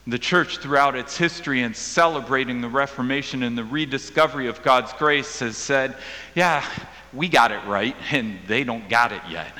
The 0.07 0.19
church, 0.19 0.59
throughout 0.59 0.95
its 0.95 1.17
history 1.17 1.63
in 1.63 1.73
celebrating 1.73 2.61
the 2.61 2.69
Reformation 2.69 3.41
and 3.41 3.57
the 3.57 3.63
rediscovery 3.63 4.47
of 4.47 4.61
God's 4.61 4.93
grace, 4.93 5.39
has 5.39 5.57
said, 5.57 5.97
Yeah, 6.35 6.63
we 7.11 7.27
got 7.27 7.51
it 7.51 7.63
right, 7.65 7.95
and 8.11 8.37
they 8.47 8.63
don't 8.63 8.87
got 8.87 9.11
it 9.11 9.21
yet. 9.29 9.51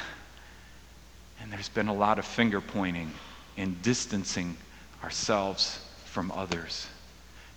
And 1.41 1.51
there's 1.51 1.69
been 1.69 1.87
a 1.87 1.93
lot 1.93 2.19
of 2.19 2.25
finger 2.25 2.61
pointing 2.61 3.11
and 3.57 3.81
distancing 3.81 4.55
ourselves 5.03 5.79
from 6.05 6.31
others. 6.31 6.87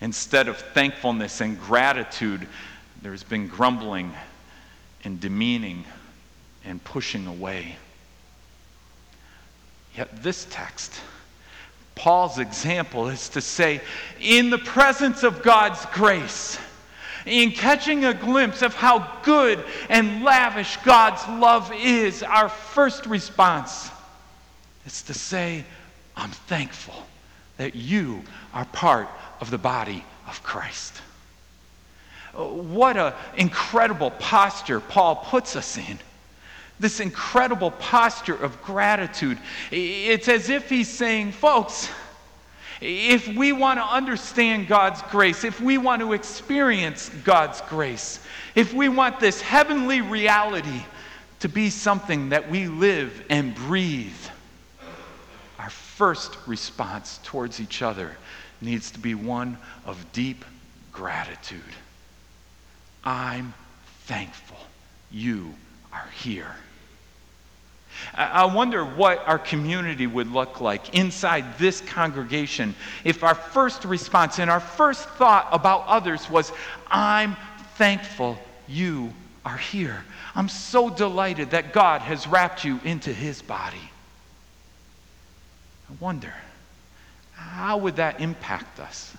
Instead 0.00 0.48
of 0.48 0.56
thankfulness 0.56 1.40
and 1.40 1.60
gratitude, 1.60 2.46
there's 3.02 3.22
been 3.22 3.48
grumbling 3.48 4.12
and 5.04 5.20
demeaning 5.20 5.84
and 6.64 6.82
pushing 6.84 7.26
away. 7.26 7.76
Yet, 9.96 10.22
this 10.22 10.46
text, 10.50 11.00
Paul's 11.98 12.38
example 12.38 13.08
is 13.08 13.28
to 13.30 13.40
say, 13.40 13.80
in 14.20 14.50
the 14.50 14.58
presence 14.58 15.24
of 15.24 15.42
God's 15.42 15.84
grace, 15.86 16.56
in 17.26 17.50
catching 17.50 18.04
a 18.04 18.14
glimpse 18.14 18.62
of 18.62 18.72
how 18.72 19.20
good 19.22 19.62
and 19.88 20.22
lavish 20.22 20.76
God's 20.78 21.26
love 21.28 21.72
is, 21.74 22.22
our 22.22 22.48
first 22.48 23.04
response 23.06 23.90
is 24.86 25.02
to 25.02 25.14
say, 25.14 25.64
I'm 26.16 26.30
thankful 26.30 26.94
that 27.56 27.74
you 27.74 28.22
are 28.54 28.64
part 28.66 29.08
of 29.40 29.50
the 29.50 29.58
body 29.58 30.04
of 30.28 30.42
Christ. 30.42 30.94
Uh, 32.32 32.44
what 32.44 32.96
an 32.96 33.12
incredible 33.36 34.12
posture 34.12 34.80
Paul 34.80 35.16
puts 35.16 35.56
us 35.56 35.76
in. 35.76 35.98
This 36.80 37.00
incredible 37.00 37.72
posture 37.72 38.36
of 38.36 38.62
gratitude. 38.62 39.38
It's 39.70 40.28
as 40.28 40.48
if 40.48 40.68
he's 40.68 40.88
saying, 40.88 41.32
folks, 41.32 41.90
if 42.80 43.26
we 43.28 43.52
want 43.52 43.80
to 43.80 43.84
understand 43.84 44.68
God's 44.68 45.02
grace, 45.02 45.42
if 45.42 45.60
we 45.60 45.78
want 45.78 46.00
to 46.00 46.12
experience 46.12 47.08
God's 47.24 47.60
grace, 47.62 48.20
if 48.54 48.72
we 48.72 48.88
want 48.88 49.18
this 49.18 49.40
heavenly 49.40 50.00
reality 50.00 50.84
to 51.40 51.48
be 51.48 51.70
something 51.70 52.28
that 52.28 52.48
we 52.50 52.68
live 52.68 53.24
and 53.30 53.54
breathe, 53.54 54.12
our 55.58 55.70
first 55.70 56.36
response 56.46 57.18
towards 57.24 57.60
each 57.60 57.82
other 57.82 58.16
needs 58.60 58.92
to 58.92 58.98
be 59.00 59.14
one 59.14 59.58
of 59.84 60.12
deep 60.12 60.44
gratitude. 60.92 61.60
I'm 63.04 63.54
thankful 64.06 64.58
you 65.10 65.54
are 65.92 66.08
here. 66.22 66.54
I 68.14 68.44
wonder 68.46 68.84
what 68.84 69.26
our 69.26 69.38
community 69.38 70.06
would 70.06 70.30
look 70.30 70.60
like 70.60 70.94
inside 70.94 71.58
this 71.58 71.80
congregation 71.80 72.74
if 73.04 73.22
our 73.22 73.34
first 73.34 73.84
response 73.84 74.38
and 74.38 74.50
our 74.50 74.60
first 74.60 75.08
thought 75.10 75.48
about 75.52 75.86
others 75.86 76.28
was, 76.28 76.52
I'm 76.88 77.36
thankful 77.76 78.38
you 78.66 79.12
are 79.44 79.56
here. 79.56 80.04
I'm 80.34 80.48
so 80.48 80.90
delighted 80.90 81.50
that 81.50 81.72
God 81.72 82.00
has 82.02 82.26
wrapped 82.26 82.64
you 82.64 82.80
into 82.84 83.12
his 83.12 83.42
body. 83.42 83.90
I 85.90 85.94
wonder, 86.00 86.34
how 87.32 87.78
would 87.78 87.96
that 87.96 88.20
impact 88.20 88.78
us? 88.80 89.16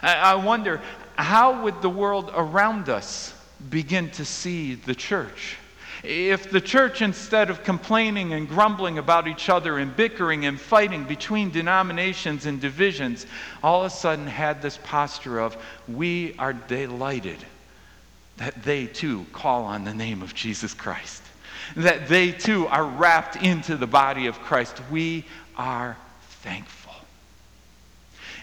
I 0.00 0.36
wonder, 0.36 0.80
how 1.16 1.62
would 1.62 1.82
the 1.82 1.90
world 1.90 2.30
around 2.34 2.88
us 2.88 3.34
begin 3.70 4.10
to 4.12 4.24
see 4.24 4.74
the 4.74 4.94
church? 4.94 5.56
If 6.02 6.50
the 6.50 6.60
church, 6.60 7.00
instead 7.00 7.48
of 7.48 7.62
complaining 7.62 8.32
and 8.32 8.48
grumbling 8.48 8.98
about 8.98 9.28
each 9.28 9.48
other 9.48 9.78
and 9.78 9.94
bickering 9.94 10.46
and 10.46 10.60
fighting 10.60 11.04
between 11.04 11.50
denominations 11.50 12.46
and 12.46 12.60
divisions, 12.60 13.24
all 13.62 13.84
of 13.84 13.92
a 13.92 13.94
sudden 13.94 14.26
had 14.26 14.60
this 14.60 14.78
posture 14.82 15.38
of, 15.38 15.56
we 15.86 16.34
are 16.40 16.52
delighted 16.52 17.38
that 18.38 18.64
they 18.64 18.86
too 18.86 19.26
call 19.32 19.64
on 19.64 19.84
the 19.84 19.94
name 19.94 20.22
of 20.22 20.34
Jesus 20.34 20.74
Christ, 20.74 21.22
that 21.76 22.08
they 22.08 22.32
too 22.32 22.66
are 22.66 22.84
wrapped 22.84 23.36
into 23.36 23.76
the 23.76 23.86
body 23.86 24.26
of 24.26 24.40
Christ, 24.40 24.80
we 24.90 25.24
are 25.56 25.96
thankful. 26.42 26.81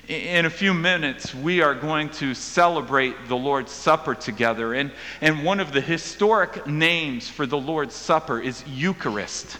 In 0.09 0.47
a 0.47 0.49
few 0.49 0.73
minutes, 0.73 1.35
we 1.35 1.61
are 1.61 1.75
going 1.75 2.09
to 2.13 2.33
celebrate 2.33 3.27
the 3.27 3.37
Lord's 3.37 3.71
Supper 3.71 4.15
together. 4.15 4.73
And, 4.73 4.91
and 5.21 5.45
one 5.45 5.59
of 5.59 5.71
the 5.71 5.81
historic 5.81 6.65
names 6.65 7.29
for 7.29 7.45
the 7.45 7.59
Lord's 7.59 7.93
Supper 7.93 8.39
is 8.39 8.65
Eucharist, 8.67 9.59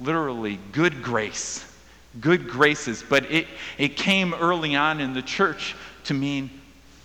literally, 0.00 0.58
good 0.72 1.00
grace. 1.00 1.64
Good 2.20 2.48
graces. 2.48 3.04
But 3.08 3.30
it, 3.30 3.46
it 3.78 3.96
came 3.96 4.34
early 4.34 4.74
on 4.74 5.00
in 5.00 5.14
the 5.14 5.22
church 5.22 5.76
to 6.06 6.14
mean 6.14 6.50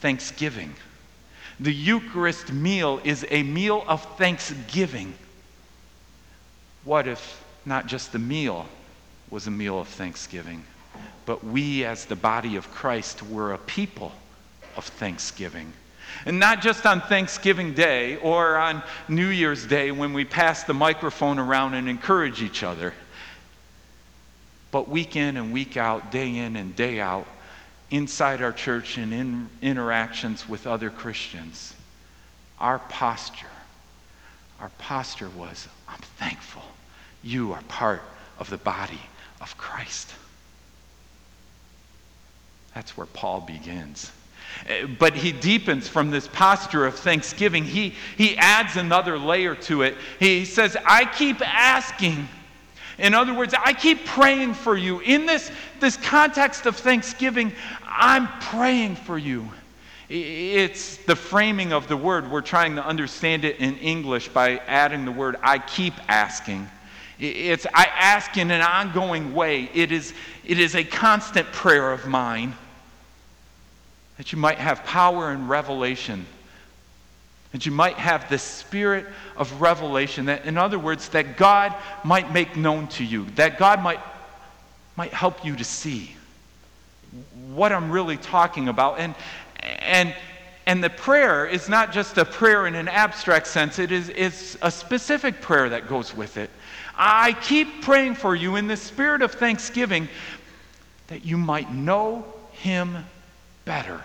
thanksgiving. 0.02 0.74
The 1.60 1.72
Eucharist 1.72 2.52
meal 2.52 3.00
is 3.04 3.24
a 3.30 3.44
meal 3.44 3.86
of 3.88 4.04
thanksgiving. 4.18 5.14
What 6.86 7.08
if 7.08 7.40
not 7.68 7.86
just 7.86 8.14
the 8.14 8.20
meal 8.20 8.66
was 9.30 9.46
a 9.46 9.52
meal 9.52 9.80
of 9.80 9.88
thanksgiving? 9.90 10.64
But 11.26 11.44
we, 11.44 11.84
as 11.84 12.06
the 12.06 12.16
body 12.16 12.56
of 12.56 12.72
Christ, 12.72 13.24
were 13.24 13.54
a 13.54 13.58
people 13.58 14.12
of 14.76 14.86
thanksgiving. 14.86 15.74
And 16.26 16.40
not 16.40 16.62
just 16.62 16.86
on 16.86 17.02
Thanksgiving 17.02 17.74
Day 17.74 18.16
or 18.18 18.58
on 18.58 18.82
New 19.08 19.28
Year's 19.28 19.66
Day 19.66 19.92
when 19.92 20.14
we 20.14 20.26
pass 20.26 20.64
the 20.64 20.74
microphone 20.74 21.40
around 21.40 21.74
and 21.74 21.90
encourage 21.90 22.42
each 22.42 22.64
other, 22.64 22.94
but 24.72 24.90
week 24.90 25.16
in 25.16 25.38
and 25.38 25.54
week 25.54 25.78
out, 25.78 26.12
day 26.12 26.38
in 26.38 26.56
and 26.56 26.76
day 26.76 27.00
out, 27.00 27.28
inside 27.92 28.42
our 28.42 28.52
church 28.52 28.98
and 28.98 29.14
in 29.14 29.50
interactions 29.62 30.48
with 30.48 30.68
other 30.68 30.90
Christians, 30.90 31.74
our 32.60 32.80
posture, 32.80 33.48
our 34.60 34.70
posture 34.78 35.30
was, 35.30 35.68
I'm 35.88 36.00
thankful 36.18 36.64
you 37.24 37.54
are 37.54 37.62
part 37.64 38.02
of 38.40 38.50
the 38.50 38.58
body 38.58 39.02
of 39.42 39.58
Christ. 39.58 40.14
That's 42.78 42.96
where 42.96 43.08
Paul 43.08 43.42
begins. 43.42 44.12
Uh, 44.70 44.86
but 45.00 45.16
he 45.16 45.32
deepens 45.32 45.88
from 45.88 46.12
this 46.12 46.28
posture 46.28 46.86
of 46.86 46.94
thanksgiving. 46.94 47.64
He, 47.64 47.96
he 48.18 48.38
adds 48.38 48.78
another 48.78 49.18
layer 49.18 49.56
to 49.56 49.82
it. 49.82 49.96
He 50.20 50.46
says, 50.46 50.78
I 50.86 51.06
keep 51.06 51.42
asking. 51.42 52.30
In 53.00 53.16
other 53.16 53.34
words, 53.34 53.56
I 53.58 53.74
keep 53.74 54.06
praying 54.06 54.54
for 54.54 54.78
you. 54.78 55.00
In 55.00 55.26
this, 55.26 55.50
this 55.80 55.98
context 55.98 56.68
of 56.68 56.76
thanksgiving, 56.76 57.52
I'm 57.84 58.28
praying 58.42 58.98
for 58.98 59.18
you. 59.18 59.50
It's 60.08 60.98
the 60.98 61.16
framing 61.16 61.74
of 61.74 61.88
the 61.88 61.98
word. 61.98 62.30
We're 62.30 62.42
trying 62.42 62.76
to 62.76 62.86
understand 62.86 63.44
it 63.44 63.58
in 63.58 63.76
English 63.78 64.28
by 64.28 64.58
adding 64.68 65.04
the 65.04 65.12
word 65.12 65.38
I 65.42 65.58
keep 65.58 65.96
asking. 66.08 66.70
It's 67.18 67.66
I 67.74 67.86
ask 67.86 68.38
in 68.38 68.52
an 68.52 68.62
ongoing 68.62 69.34
way. 69.34 69.72
It 69.74 69.92
is, 69.92 70.14
it 70.46 70.60
is 70.60 70.76
a 70.76 70.84
constant 70.84 71.48
prayer 71.52 71.92
of 71.92 72.06
mine 72.06 72.54
that 74.18 74.32
you 74.32 74.38
might 74.38 74.58
have 74.58 74.84
power 74.84 75.32
and 75.32 75.48
revelation, 75.48 76.26
that 77.52 77.66
you 77.66 77.72
might 77.72 77.96
have 77.96 78.30
the 78.30 78.38
spirit 78.38 79.06
of 79.36 79.62
revelation, 79.62 80.26
that, 80.26 80.46
in 80.46 80.58
other 80.58 80.80
words, 80.80 81.10
that 81.10 81.38
God 81.38 81.74
might 82.04 82.34
make 82.34 82.56
known 82.56 82.88
to 82.90 83.06
you, 83.06 83.26
that 83.36 83.58
God 83.58 83.82
might, 83.82 84.00
might 84.96 85.14
help 85.14 85.46
you 85.46 85.56
to 85.56 85.64
see 85.64 86.16
what 87.54 87.72
I'm 87.72 87.92
really 87.92 88.18
talking 88.18 88.68
about. 88.68 89.00
And, 89.00 89.16
and, 89.62 90.14
and 90.66 90.84
the 90.84 90.90
prayer 90.90 91.46
is 91.46 91.70
not 91.70 91.94
just 91.94 92.18
a 92.18 92.26
prayer 92.26 92.68
in 92.68 92.76
an 92.76 92.88
abstract 92.88 93.48
sense, 93.48 93.80
it 93.80 93.92
is 93.92 94.10
it's 94.10 94.58
a 94.62 94.72
specific 94.72 95.42
prayer 95.42 95.70
that 95.70 95.88
goes 95.88 96.16
with 96.16 96.38
it. 96.38 96.50
I 96.96 97.34
keep 97.34 97.84
praying 97.84 98.16
for 98.16 98.36
you 98.36 98.56
in 98.56 98.68
the 98.68 98.76
spirit 98.76 99.22
of 99.22 99.32
thanksgiving 99.32 100.10
that 101.08 101.24
you 101.24 101.38
might 101.38 101.72
know 101.72 102.26
him 102.52 103.06
better. 103.68 104.02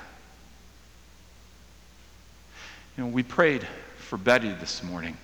You 2.99 3.05
know, 3.05 3.11
we 3.11 3.23
prayed 3.23 3.65
for 3.97 4.19
Betty 4.19 4.51
this 4.51 4.83
morning, 4.83 5.17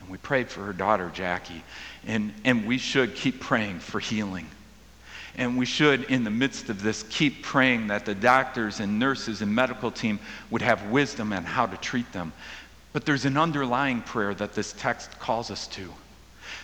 and 0.00 0.08
we 0.08 0.16
prayed 0.16 0.48
for 0.48 0.64
her 0.64 0.72
daughter, 0.72 1.10
Jackie, 1.12 1.64
and, 2.06 2.32
and 2.44 2.66
we 2.68 2.78
should 2.78 3.16
keep 3.16 3.40
praying 3.40 3.80
for 3.80 3.98
healing. 3.98 4.46
And 5.36 5.58
we 5.58 5.66
should, 5.66 6.04
in 6.04 6.22
the 6.22 6.30
midst 6.30 6.70
of 6.70 6.82
this, 6.82 7.02
keep 7.10 7.42
praying 7.42 7.88
that 7.88 8.06
the 8.06 8.14
doctors 8.14 8.78
and 8.78 9.00
nurses 9.00 9.42
and 9.42 9.52
medical 9.52 9.90
team 9.90 10.20
would 10.50 10.62
have 10.62 10.90
wisdom 10.90 11.32
on 11.32 11.44
how 11.44 11.66
to 11.66 11.76
treat 11.78 12.10
them. 12.12 12.32
But 12.92 13.06
there's 13.06 13.24
an 13.24 13.36
underlying 13.36 14.02
prayer 14.02 14.34
that 14.34 14.54
this 14.54 14.72
text 14.72 15.18
calls 15.18 15.50
us 15.50 15.66
to. 15.68 15.92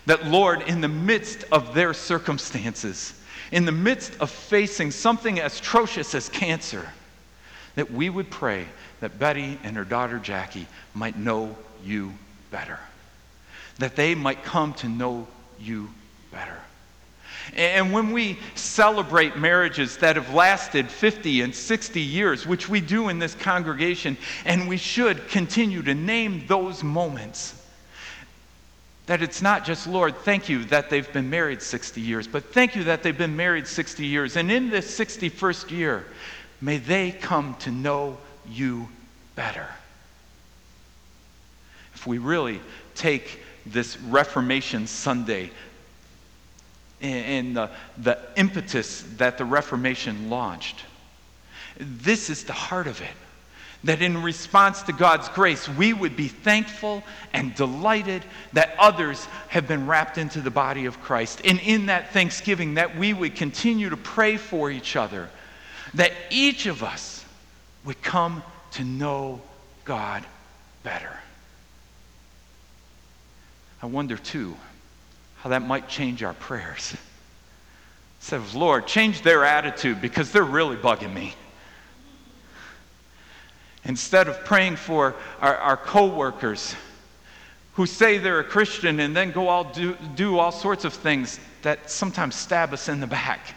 That, 0.06 0.26
Lord, 0.26 0.62
in 0.62 0.80
the 0.80 0.88
midst 0.88 1.44
of 1.50 1.74
their 1.74 1.92
circumstances, 1.92 3.20
in 3.52 3.64
the 3.64 3.72
midst 3.72 4.12
of 4.20 4.30
facing 4.30 4.90
something 4.90 5.40
as 5.40 5.58
atrocious 5.58 6.14
as 6.14 6.28
cancer, 6.28 6.88
that 7.74 7.90
we 7.90 8.08
would 8.08 8.30
pray 8.30 8.66
that 9.00 9.18
Betty 9.18 9.58
and 9.62 9.76
her 9.76 9.84
daughter 9.84 10.18
Jackie 10.18 10.66
might 10.94 11.18
know 11.18 11.56
you 11.84 12.12
better, 12.50 12.78
that 13.78 13.96
they 13.96 14.14
might 14.14 14.42
come 14.42 14.74
to 14.74 14.88
know 14.88 15.26
you 15.60 15.90
better. 16.32 16.58
And 17.54 17.92
when 17.92 18.10
we 18.10 18.38
celebrate 18.54 19.36
marriages 19.36 19.98
that 19.98 20.16
have 20.16 20.34
lasted 20.34 20.90
50 20.90 21.42
and 21.42 21.54
60 21.54 22.00
years, 22.00 22.46
which 22.46 22.68
we 22.68 22.80
do 22.80 23.08
in 23.08 23.18
this 23.18 23.34
congregation, 23.34 24.16
and 24.44 24.68
we 24.68 24.76
should 24.76 25.28
continue 25.28 25.82
to 25.82 25.94
name 25.94 26.44
those 26.48 26.82
moments, 26.82 27.54
that 29.06 29.22
it's 29.22 29.40
not 29.40 29.64
just, 29.64 29.86
Lord, 29.86 30.16
thank 30.16 30.48
you 30.48 30.64
that 30.64 30.90
they've 30.90 31.10
been 31.12 31.30
married 31.30 31.62
60 31.62 32.00
years, 32.00 32.26
but 32.26 32.52
thank 32.52 32.74
you 32.74 32.84
that 32.84 33.02
they've 33.02 33.16
been 33.16 33.36
married 33.36 33.66
60 33.66 34.04
years. 34.04 34.36
And 34.36 34.50
in 34.50 34.68
this 34.68 34.98
61st 34.98 35.70
year, 35.70 36.04
may 36.60 36.78
they 36.78 37.12
come 37.12 37.54
to 37.60 37.70
know 37.70 38.18
you 38.48 38.88
better. 39.36 39.68
If 41.94 42.06
we 42.06 42.18
really 42.18 42.60
take 42.94 43.40
this 43.64 43.96
Reformation 44.00 44.86
Sunday 44.86 45.50
and 47.00 47.56
the, 47.56 47.70
the 47.98 48.18
impetus 48.36 49.02
that 49.18 49.38
the 49.38 49.44
Reformation 49.44 50.30
launched, 50.30 50.84
this 51.78 52.28
is 52.28 52.44
the 52.44 52.52
heart 52.52 52.86
of 52.86 53.00
it 53.00 53.08
that 53.84 54.02
in 54.02 54.22
response 54.22 54.82
to 54.82 54.92
God's 54.92 55.28
grace, 55.28 55.68
we 55.68 55.92
would 55.92 56.16
be 56.16 56.28
thankful 56.28 57.02
and 57.32 57.54
delighted 57.54 58.24
that 58.52 58.74
others 58.78 59.24
have 59.48 59.68
been 59.68 59.86
wrapped 59.86 60.18
into 60.18 60.40
the 60.40 60.50
body 60.50 60.86
of 60.86 61.00
Christ. 61.00 61.42
And 61.44 61.60
in 61.60 61.86
that 61.86 62.12
thanksgiving, 62.12 62.74
that 62.74 62.96
we 62.96 63.12
would 63.12 63.36
continue 63.36 63.90
to 63.90 63.96
pray 63.96 64.36
for 64.36 64.70
each 64.70 64.96
other, 64.96 65.28
that 65.94 66.12
each 66.30 66.66
of 66.66 66.82
us 66.82 67.24
would 67.84 68.02
come 68.02 68.42
to 68.72 68.84
know 68.84 69.40
God 69.84 70.24
better. 70.82 71.16
I 73.82 73.86
wonder, 73.86 74.16
too, 74.16 74.56
how 75.36 75.50
that 75.50 75.62
might 75.62 75.88
change 75.88 76.22
our 76.22 76.34
prayers. 76.34 76.96
Of, 78.32 78.56
Lord, 78.56 78.88
change 78.88 79.22
their 79.22 79.44
attitude 79.44 80.00
because 80.00 80.32
they're 80.32 80.42
really 80.42 80.76
bugging 80.76 81.14
me. 81.14 81.34
Instead 83.86 84.28
of 84.28 84.44
praying 84.44 84.76
for 84.76 85.14
our, 85.40 85.56
our 85.56 85.76
coworkers 85.76 86.74
who 87.74 87.86
say 87.86 88.18
they're 88.18 88.40
a 88.40 88.44
Christian 88.44 89.00
and 89.00 89.14
then 89.14 89.30
go 89.30 89.48
all 89.48 89.64
do, 89.64 89.96
do 90.14 90.38
all 90.38 90.52
sorts 90.52 90.84
of 90.84 90.92
things 90.92 91.38
that 91.62 91.90
sometimes 91.90 92.34
stab 92.34 92.72
us 92.72 92.88
in 92.88 93.00
the 93.00 93.06
back. 93.06 93.54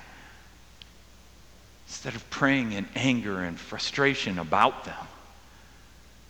Instead 1.88 2.16
of 2.16 2.30
praying 2.30 2.74
in 2.74 2.86
anger 2.96 3.44
and 3.44 3.60
frustration 3.60 4.38
about 4.38 4.86
them, 4.86 5.08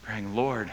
praying, 0.04 0.34
Lord, 0.34 0.72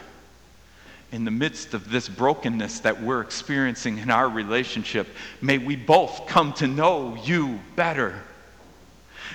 in 1.11 1.25
the 1.25 1.31
midst 1.31 1.73
of 1.73 1.89
this 1.89 2.07
brokenness 2.07 2.79
that 2.81 3.01
we're 3.01 3.21
experiencing 3.21 3.97
in 3.97 4.09
our 4.09 4.29
relationship, 4.29 5.07
may 5.41 5.57
we 5.57 5.75
both 5.75 6.27
come 6.27 6.53
to 6.53 6.67
know 6.67 7.17
you 7.23 7.59
better. 7.75 8.21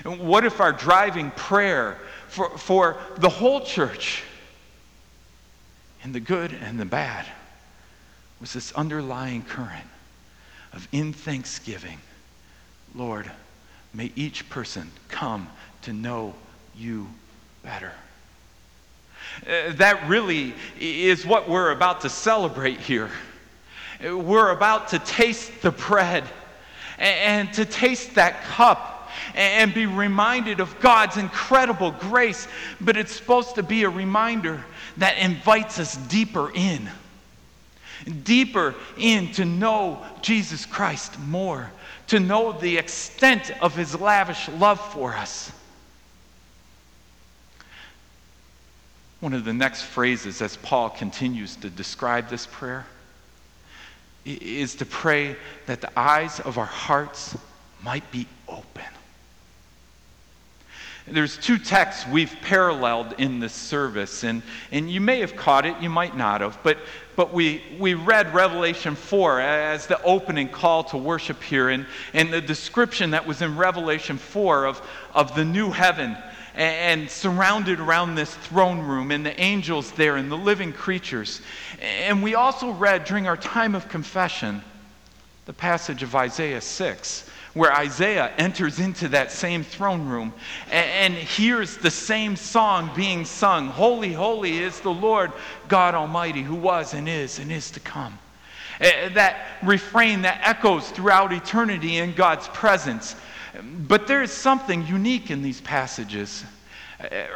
And 0.05 0.20
what 0.20 0.44
if 0.44 0.61
our 0.61 0.72
driving 0.72 1.31
prayer 1.33 1.98
for, 2.33 2.49
for 2.57 2.97
the 3.18 3.29
whole 3.29 3.61
church, 3.61 4.23
in 6.03 6.12
the 6.12 6.21
good 6.21 6.51
and 6.51 6.81
the 6.81 6.87
bad, 6.87 7.27
was 8.40 8.55
this 8.55 8.73
underlying 8.73 9.42
current 9.42 9.85
of 10.73 10.88
in 10.92 11.12
thanksgiving, 11.12 11.99
Lord, 12.95 13.31
may 13.92 14.12
each 14.16 14.49
person 14.49 14.90
come 15.11 15.47
to 15.83 15.92
know 15.92 16.35
you 16.75 17.07
better. 17.62 17.92
Uh, 19.47 19.75
that 19.75 20.09
really 20.09 20.55
is 20.81 21.27
what 21.27 21.51
we're 21.51 21.73
about 21.73 22.01
to 22.01 22.09
celebrate 22.09 22.81
here. 22.81 23.11
We're 24.03 24.53
about 24.53 24.88
to 24.88 24.99
taste 25.01 25.53
the 25.61 25.71
bread 25.71 26.25
and, 26.99 27.49
and 27.49 27.55
to 27.57 27.66
taste 27.66 28.14
that 28.14 28.42
cup 28.45 28.91
and 29.35 29.72
be 29.75 29.87
reminded 29.87 30.61
of 30.61 30.79
God's 30.81 31.16
incredible 31.16 31.90
grace, 31.90 32.48
but 32.81 32.96
it's 32.96 33.14
supposed 33.14 33.55
to 33.57 33.62
be 33.62 33.85
a 33.85 33.90
reminder 33.90 34.64
that 34.96 35.18
invites 35.18 35.79
us 35.79 35.96
deeper 35.96 36.51
in. 36.55 36.88
Deeper 38.25 38.75
in 38.96 39.31
to 39.33 39.44
know 39.44 40.05
Jesus 40.22 40.66
Christ 40.66 41.18
more, 41.20 41.70
to 42.09 42.18
know 42.18 42.53
the 42.53 42.77
extent 42.79 43.53
of 43.62 43.77
his 43.77 43.98
lavish 43.98 44.48
love 44.48 44.81
for 44.92 45.14
us. 45.14 45.53
One 49.20 49.35
of 49.35 49.44
the 49.44 49.53
next 49.53 49.83
phrases 49.83 50.42
as 50.42 50.57
Paul 50.57 50.90
continues 50.90 51.55
to 51.57 51.70
describe 51.70 52.29
this 52.29 52.46
prayer 52.46 52.87
is 54.25 54.75
to 54.77 54.87
pray 54.87 55.37
that 55.66 55.81
the 55.81 55.96
eyes 55.96 56.40
of 56.40 56.59
our 56.59 56.66
hearts 56.66 57.37
might 57.85 58.09
be 58.11 58.27
open. 58.48 58.83
There's 61.07 61.37
two 61.37 61.59
texts 61.59 62.07
we've 62.07 62.35
paralleled 62.43 63.15
in 63.19 63.41
this 63.41 63.53
service, 63.53 64.23
and, 64.23 64.41
and 64.71 64.88
you 64.88 65.01
may 65.01 65.19
have 65.19 65.35
caught 65.35 65.67
it, 65.67 65.77
you 65.81 65.91
might 65.91 66.17
not 66.17 66.43
have, 66.43 66.59
but, 66.62 66.79
but 67.17 67.33
we, 67.33 67.61
we 67.81 67.95
read 67.95 68.33
Revelation 68.33 68.95
4 68.95 69.41
as 69.41 69.88
the 69.88 70.01
opening 70.05 70.49
call 70.49 70.85
to 70.85 70.97
worship 70.97 71.43
here, 71.43 71.71
and, 71.71 71.87
and 72.15 72.33
the 72.33 72.41
description 72.41 73.11
that 73.11 73.27
was 73.27 73.43
in 73.43 73.57
Revelation 73.57 74.17
4 74.17 74.65
of, 74.65 74.81
of 75.12 75.35
the 75.35 75.45
new 75.45 75.73
heaven 75.73 76.17
and, 76.55 77.01
and 77.01 77.11
surrounded 77.11 77.81
around 77.81 78.15
this 78.15 78.33
throne 78.37 78.79
room, 78.79 79.11
and 79.11 79.27
the 79.27 79.38
angels 79.41 79.91
there, 79.93 80.17
and 80.17 80.31
the 80.31 80.38
living 80.38 80.73
creatures. 80.73 81.43
And 81.81 82.23
we 82.23 82.37
also 82.37 82.71
read 82.71 83.07
during 83.07 83.27
our 83.27 83.37
time 83.37 83.75
of 83.75 83.88
confession 83.88 84.62
the 85.47 85.53
passage 85.53 86.05
of 86.05 86.15
Isaiah 86.15 86.61
6 86.61 87.29
where 87.55 87.73
Isaiah 87.73 88.33
enters 88.38 88.79
into 88.79 89.09
that 89.09 89.31
same 89.31 89.62
throne 89.62 90.07
room 90.07 90.33
and, 90.71 91.15
and, 91.15 91.15
hears 91.15 91.77
the 91.77 91.91
same 91.91 92.35
song 92.35 92.91
being 92.97 93.25
sung 93.25 93.69
Holy, 93.69 94.12
holy 94.12 94.59
is 94.59 94.81
the 94.81 94.93
Lord 94.93 95.33
God 95.69 95.95
Almighty, 95.95 96.43
who 96.43 96.55
was 96.55 96.95
and 96.95 97.09
is 97.09 97.38
and 97.38 97.53
is 97.53 97.71
to 97.73 97.81
come. 97.81 98.19
That 98.81 99.59
refrain 99.62 100.23
that 100.23 100.41
echoes 100.43 100.91
throughout 100.91 101.33
eternity 101.33 101.99
in 101.99 102.15
God's 102.15 102.49
presence. 102.49 103.15
But 103.87 104.07
there 104.07 104.23
is 104.23 104.33
something 104.33 104.87
unique 104.87 105.31
in 105.31 105.43
these 105.43 105.61
passages. 105.61 106.45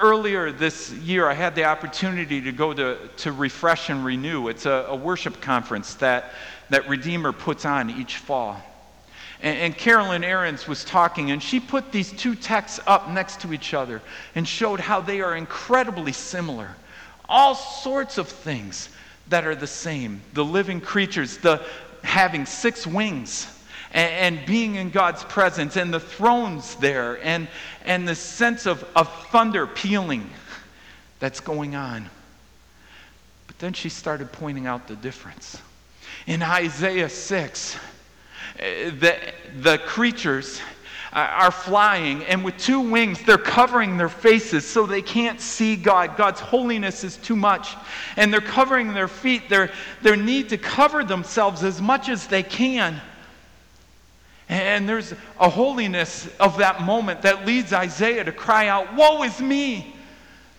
Earlier 0.01 0.51
this 0.51 0.93
year, 0.93 1.29
I 1.29 1.35
had 1.35 1.55
the 1.55 1.65
opportunity 1.65 2.41
to 2.41 2.53
go 2.53 2.73
to, 2.73 2.99
to 3.19 3.33
Refresh 3.33 3.91
and 3.91 4.05
Renew. 4.05 4.49
It's 4.49 4.65
a, 4.65 4.87
a 4.89 4.97
worship 4.97 5.41
conference 5.41 5.95
that, 5.95 6.33
that 6.71 6.89
Redeemer 6.89 7.33
puts 7.33 7.65
on 7.65 7.91
each 7.91 8.17
fall. 8.17 8.61
And, 9.43 9.59
and 9.59 9.77
Carolyn 9.77 10.23
Arends 10.23 10.67
was 10.67 10.85
talking, 10.85 11.31
and 11.31 11.43
she 11.43 11.61
put 11.61 11.93
these 11.93 12.13
two 12.13 12.35
texts 12.35 12.81
up 12.87 13.11
next 13.11 13.41
to 13.41 13.53
each 13.53 13.75
other 13.75 14.03
and 14.35 14.47
showed 14.47 14.81
how 14.81 15.01
they 15.01 15.21
are 15.21 15.37
incredibly 15.37 16.13
similar. 16.13 16.75
All 17.29 17.55
sorts 17.55 18.19
of 18.19 18.29
things 18.29 18.89
that 19.29 19.47
are 19.47 19.57
the 19.57 19.67
same. 19.67 20.21
The 20.35 20.45
living 20.45 20.81
creatures, 20.81 21.39
the 21.39 21.63
having 22.03 22.47
six 22.47 22.87
wings 22.87 23.49
and, 23.93 24.45
being 24.47 24.75
in 24.75 24.91
God's 24.91 25.25
presence, 25.25 25.77
and 25.77 25.93
the 25.93 26.01
thrones 26.01 26.75
there, 26.77 27.19
and, 27.25 27.49
and 27.85 28.07
the 28.07 28.15
sense 28.15 28.67
of, 28.67 28.85
of 28.95 29.09
thunder 29.29 29.67
pealing 29.67 30.29
that's 31.19 31.41
going 31.41 31.75
on. 31.75 32.11
But 33.47 33.59
then 33.59 33.73
she 33.73 33.89
started 33.89 34.33
pointing 34.33 34.67
out 34.67 34.87
the 34.87 34.97
difference. 34.97 35.61
In 36.27 36.43
Isaiah 36.43 37.09
6, 37.09 37.75
eh, 37.75 37.79
the, 38.57 39.17
the 39.61 39.79
creatures 39.79 40.61
are 41.13 41.51
flying, 41.51 42.25
and 42.25 42.45
with 42.45 42.59
two 42.59 42.81
wings, 42.81 43.23
they're 43.23 43.39
covering 43.39 43.97
their 43.97 44.09
faces 44.09 44.67
so 44.67 44.85
they 44.85 45.01
can't 45.01 45.41
see 45.41 45.75
God. 45.75 46.17
God's 46.17 46.41
holiness 46.41 47.05
is 47.05 47.17
too 47.17 47.37
much. 47.37 47.75
And 48.17 48.31
they're 48.31 48.41
covering 48.43 48.93
their 48.93 49.09
feet, 49.09 49.49
their, 49.49 49.71
their 50.03 50.17
need 50.17 50.51
to 50.51 50.59
cover 50.59 51.05
themselves 51.05 51.65
as 51.65 51.81
much 51.81 52.11
as 52.11 52.27
they 52.27 52.43
can. 52.43 53.01
And 54.49 54.87
there's 54.87 55.15
a 55.41 55.49
holiness 55.49 56.29
of 56.39 56.59
that 56.59 56.83
moment 56.83 57.23
that 57.23 57.47
leads 57.47 57.73
Isaiah 57.73 58.25
to 58.25 58.33
cry 58.33 58.69
out, 58.69 58.95
Woe 58.95 59.23
is 59.23 59.41
me! 59.41 59.97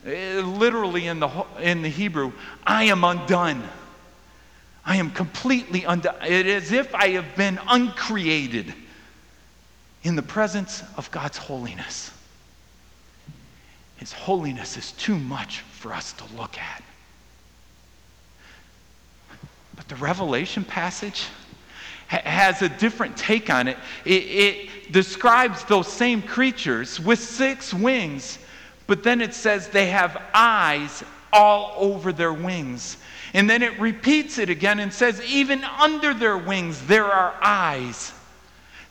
Eh, 0.06 0.42
literally 0.42 1.08
in 1.08 1.20
the, 1.20 1.46
in 1.60 1.82
the 1.84 1.90
Hebrew, 1.90 2.32
I 2.66 2.86
am 2.86 3.04
undone. 3.04 3.62
I 4.88 4.96
am 4.96 5.12
completely 5.12 5.84
undone. 5.84 6.16
It 6.26 6.48
is 6.48 6.64
as 6.64 6.72
if 6.72 6.96
I 6.96 7.10
have 7.10 7.36
been 7.36 7.60
uncreated 7.68 8.74
in 10.04 10.16
the 10.16 10.22
presence 10.22 10.82
of 10.96 11.12
God's 11.12 11.38
holiness. 11.38 12.10
His 13.98 14.14
holiness 14.14 14.78
is 14.78 14.94
too 14.94 15.18
much 15.18 15.60
for 15.60 15.92
us 15.92 16.14
to 16.14 16.24
look 16.38 16.58
at. 16.58 16.82
But 19.76 19.90
the 19.90 19.98
Revelation 19.98 20.64
passage 20.64 21.26
ha- 22.08 22.22
has 22.24 22.62
a 22.62 22.70
different 22.70 23.18
take 23.18 23.50
on 23.50 23.68
it. 23.68 23.78
it. 24.06 24.24
It 24.24 24.92
describes 24.94 25.66
those 25.66 25.92
same 25.92 26.22
creatures 26.22 26.98
with 26.98 27.20
six 27.20 27.74
wings, 27.74 28.40
but 28.88 29.04
then 29.04 29.20
it 29.20 29.34
says 29.34 29.68
they 29.68 29.88
have 29.88 30.22
eyes 30.34 31.04
all 31.34 31.74
over 31.78 32.12
their 32.12 32.34
wings. 32.34 32.98
And 33.34 33.50
then 33.50 33.62
it 33.62 33.80
repeats 33.80 34.38
it 34.38 34.50
again 34.50 34.80
and 34.80 34.92
says, 34.92 35.22
even 35.24 35.64
under 35.64 36.14
their 36.14 36.38
wings, 36.38 36.86
there 36.88 37.06
are 37.06 37.36
eyes. 37.42 38.14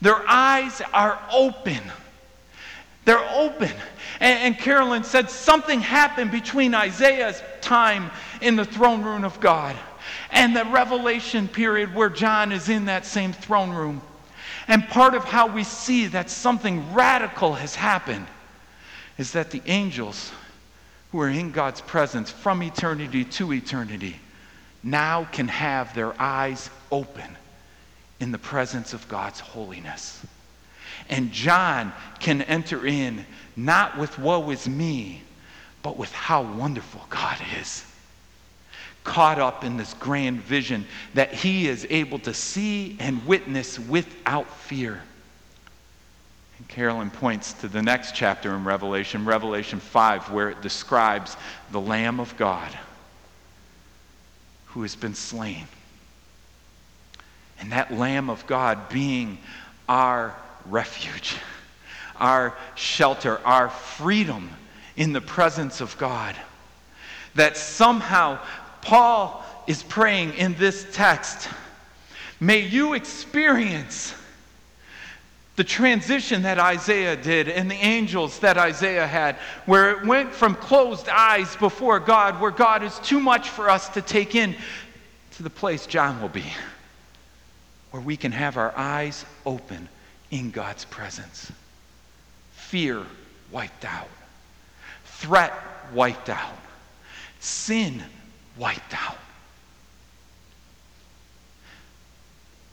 Their 0.00 0.22
eyes 0.28 0.82
are 0.92 1.18
open. 1.32 1.80
They're 3.04 3.28
open. 3.34 3.72
And, 4.20 4.38
and, 4.40 4.58
Carolyn 4.58 5.04
said 5.04 5.30
something 5.30 5.80
happened 5.80 6.32
between 6.32 6.74
Isaiah's 6.74 7.42
time 7.60 8.10
in 8.40 8.56
the 8.56 8.64
throne 8.64 9.02
room 9.02 9.24
of 9.24 9.40
God 9.40 9.76
and 10.30 10.54
the 10.54 10.64
revelation 10.64 11.48
period 11.48 11.94
where 11.94 12.08
John 12.08 12.52
is 12.52 12.68
in 12.68 12.86
that 12.86 13.06
same 13.06 13.32
throne 13.32 13.70
room. 13.70 14.02
And 14.68 14.86
part 14.88 15.14
of 15.14 15.24
how 15.24 15.46
we 15.46 15.64
see 15.64 16.06
that 16.08 16.30
something 16.30 16.92
radical 16.92 17.54
has 17.54 17.74
happened 17.74 18.26
is 19.18 19.32
that 19.32 19.50
the 19.50 19.62
angels 19.66 20.32
who 21.12 21.20
are 21.20 21.28
in 21.28 21.52
God's 21.52 21.80
presence 21.80 22.30
from 22.30 22.62
eternity 22.62 23.24
to 23.24 23.52
eternity 23.52 24.16
now 24.82 25.24
can 25.24 25.48
have 25.48 25.94
their 25.94 26.14
eyes 26.20 26.70
open 26.92 27.36
in 28.20 28.32
the 28.32 28.38
presence 28.38 28.92
of 28.94 29.06
God's 29.08 29.40
holiness. 29.40 30.24
And 31.08 31.32
John 31.32 31.92
can 32.20 32.42
enter 32.42 32.86
in 32.86 33.26
not 33.56 33.98
with 33.98 34.18
woe 34.18 34.50
is 34.50 34.68
me, 34.68 35.22
but 35.82 35.96
with 35.96 36.12
how 36.12 36.42
wonderful 36.42 37.04
God 37.10 37.38
is. 37.60 37.84
Caught 39.04 39.38
up 39.38 39.64
in 39.64 39.76
this 39.76 39.94
grand 39.94 40.40
vision 40.40 40.86
that 41.14 41.32
he 41.32 41.68
is 41.68 41.86
able 41.90 42.18
to 42.20 42.34
see 42.34 42.96
and 42.98 43.24
witness 43.26 43.78
without 43.78 44.48
fear. 44.50 45.02
Carolyn 46.68 47.10
points 47.10 47.52
to 47.54 47.68
the 47.68 47.82
next 47.82 48.14
chapter 48.14 48.54
in 48.54 48.64
Revelation, 48.64 49.24
Revelation 49.24 49.80
5, 49.80 50.30
where 50.30 50.50
it 50.50 50.60
describes 50.62 51.36
the 51.70 51.80
Lamb 51.80 52.20
of 52.20 52.36
God 52.36 52.76
who 54.66 54.82
has 54.82 54.94
been 54.94 55.14
slain 55.14 55.66
and 57.58 57.72
that 57.72 57.92
Lamb 57.92 58.30
of 58.30 58.46
God 58.46 58.88
being 58.88 59.38
our 59.88 60.34
refuge, 60.66 61.36
our 62.16 62.56
shelter, 62.74 63.40
our 63.46 63.68
freedom 63.68 64.50
in 64.96 65.12
the 65.12 65.20
presence 65.20 65.80
of 65.80 65.96
God. 65.98 66.36
That 67.34 67.56
somehow 67.56 68.38
Paul 68.82 69.44
is 69.66 69.82
praying 69.82 70.34
in 70.34 70.54
this 70.54 70.86
text 70.92 71.48
may 72.38 72.60
you 72.60 72.94
experience 72.94 74.14
the 75.56 75.64
transition 75.64 76.42
that 76.42 76.58
Isaiah 76.58 77.16
did 77.16 77.48
and 77.48 77.70
the 77.70 77.74
angels 77.74 78.38
that 78.40 78.58
Isaiah 78.58 79.06
had, 79.06 79.36
where 79.64 79.90
it 79.90 80.06
went 80.06 80.32
from 80.32 80.54
closed 80.54 81.08
eyes 81.08 81.56
before 81.56 81.98
God, 81.98 82.40
where 82.40 82.50
God 82.50 82.82
is 82.82 82.98
too 83.00 83.20
much 83.20 83.48
for 83.48 83.68
us 83.70 83.88
to 83.90 84.02
take 84.02 84.34
in, 84.34 84.54
to 85.36 85.42
the 85.42 85.50
place 85.50 85.86
John 85.86 86.20
will 86.20 86.28
be 86.28 86.44
where 87.96 88.02
we 88.02 88.16
can 88.18 88.32
have 88.32 88.58
our 88.58 88.76
eyes 88.76 89.24
open 89.46 89.88
in 90.30 90.50
God's 90.50 90.84
presence. 90.84 91.50
Fear 92.52 93.02
wiped 93.50 93.86
out, 93.86 94.08
threat 95.06 95.54
wiped 95.94 96.28
out, 96.28 96.58
sin 97.40 98.02
wiped 98.58 98.94
out. 99.02 99.16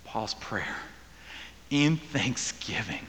Paul's 0.03 0.33
prayer 0.33 0.75
in 1.73 1.97
thanksgiving, 1.97 3.05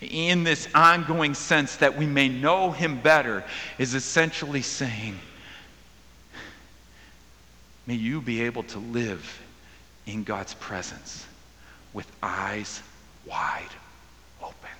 in 0.00 0.44
this 0.44 0.66
ongoing 0.74 1.34
sense 1.34 1.76
that 1.76 1.96
we 1.96 2.06
may 2.06 2.28
know 2.28 2.70
him 2.70 2.98
better, 3.00 3.44
is 3.78 3.94
essentially 3.94 4.62
saying, 4.62 5.18
May 7.86 7.94
you 7.94 8.20
be 8.20 8.42
able 8.42 8.62
to 8.64 8.78
live 8.78 9.42
in 10.06 10.24
God's 10.24 10.54
presence 10.54 11.26
with 11.92 12.10
eyes 12.22 12.80
wide 13.26 13.68
open. 14.40 14.70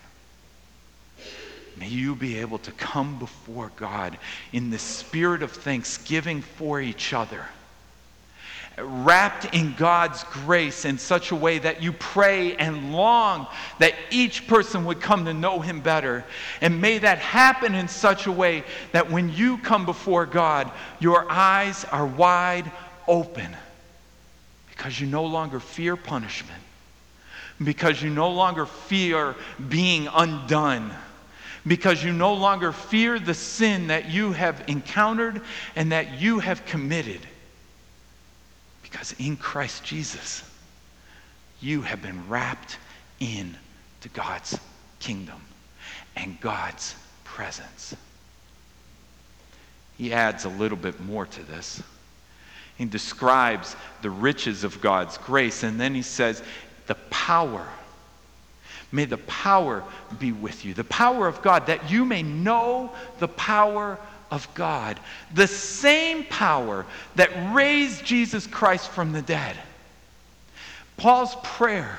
May 1.77 1.89
you 1.89 2.15
be 2.15 2.39
able 2.39 2.59
to 2.61 2.73
come 2.73 3.19
before 3.19 3.73
God 3.77 4.17
in 4.53 4.71
the 4.71 4.79
spirit 4.79 5.43
of 5.43 5.53
thanksgiving 5.53 6.41
for 6.41 6.81
each 6.81 7.13
other, 7.13 7.45
wrapped 8.79 9.55
in 9.55 9.75
God's 9.75 10.25
grace 10.25 10.85
in 10.85 10.99
such 10.99 11.31
a 11.31 11.37
way 11.37 11.59
that 11.59 11.83
you 11.83 11.93
pray 11.93 12.57
and 12.57 12.93
long 12.93 13.47
that 13.79 13.95
each 14.11 14.47
person 14.47 14.85
would 14.87 15.01
come 15.01 15.25
to 15.27 15.35
know 15.35 15.61
Him 15.61 15.81
better. 15.81 16.25
And 16.61 16.81
may 16.81 16.99
that 16.99 17.19
happen 17.19 17.75
in 17.75 17.89
such 17.89 18.27
a 18.27 18.33
way 18.33 18.65
that 18.93 19.11
when 19.11 19.33
you 19.33 19.59
come 19.59 19.85
before 19.85 20.27
God, 20.27 20.71
your 21.01 21.31
eyes 21.31 21.85
are 21.87 22.07
wide 22.07 22.71
open 23.07 23.57
because 24.71 25.01
you 25.01 25.07
no 25.07 25.25
longer 25.25 25.61
fear 25.61 25.97
punishment 25.97 26.63
because 27.65 28.03
you 28.03 28.11
no 28.11 28.31
longer 28.31 28.67
fear 28.67 29.35
being 29.69 30.09
undone, 30.13 30.93
because 31.67 32.03
you 32.03 32.13
no 32.13 32.35
longer 32.35 32.73
fear 32.73 33.19
the 33.19 33.35
sin 33.35 33.89
that 33.89 34.11
you 34.11 34.33
have 34.33 34.65
encountered 34.69 35.43
and 35.77 35.93
that 35.93 36.21
you 36.21 36.39
have 36.39 36.65
committed. 36.67 37.21
Because 38.93 39.15
in 39.19 39.39
Christ 39.39 39.83
Jesus, 39.85 40.45
you 41.63 41.81
have 41.81 42.03
been 42.03 42.29
wrapped 42.29 42.77
in 43.21 43.57
to 44.03 44.11
God's 44.11 44.59
kingdom 45.01 45.41
and 46.15 46.39
God's 46.41 46.95
presence. 47.25 47.97
He 49.97 50.13
adds 50.13 50.45
a 50.45 50.51
little 50.51 50.77
bit 50.77 51.01
more 51.01 51.25
to 51.25 51.43
this. 51.45 51.83
He 52.77 52.85
describes 52.85 53.77
the 54.03 54.11
riches 54.11 54.63
of 54.63 54.83
God's 54.83 55.17
grace, 55.17 55.63
and 55.63 55.81
then 55.81 55.95
he 55.95 56.03
says, 56.03 56.43
the 56.87 56.97
power. 57.09 57.67
May 58.91 59.07
the 59.07 59.19
power 59.19 59.85
be 60.19 60.33
with 60.33 60.67
you. 60.67 60.75
The 60.75 60.85
power 60.85 61.27
of 61.27 61.41
God, 61.41 61.67
that 61.67 61.91
you 61.91 62.05
may 62.05 62.23
know 62.23 62.93
the 63.21 63.29
power 63.29 63.99
of 64.33 64.53
God. 64.55 64.99
The 65.35 65.47
same 65.47 66.25
power 66.25 66.87
that 67.15 67.55
raised 67.55 68.05
Jesus 68.05 68.47
Christ 68.47 68.91
from 68.91 69.13
the 69.13 69.23
dead. 69.23 69.55
Paul's 70.97 71.37
prayer, 71.45 71.99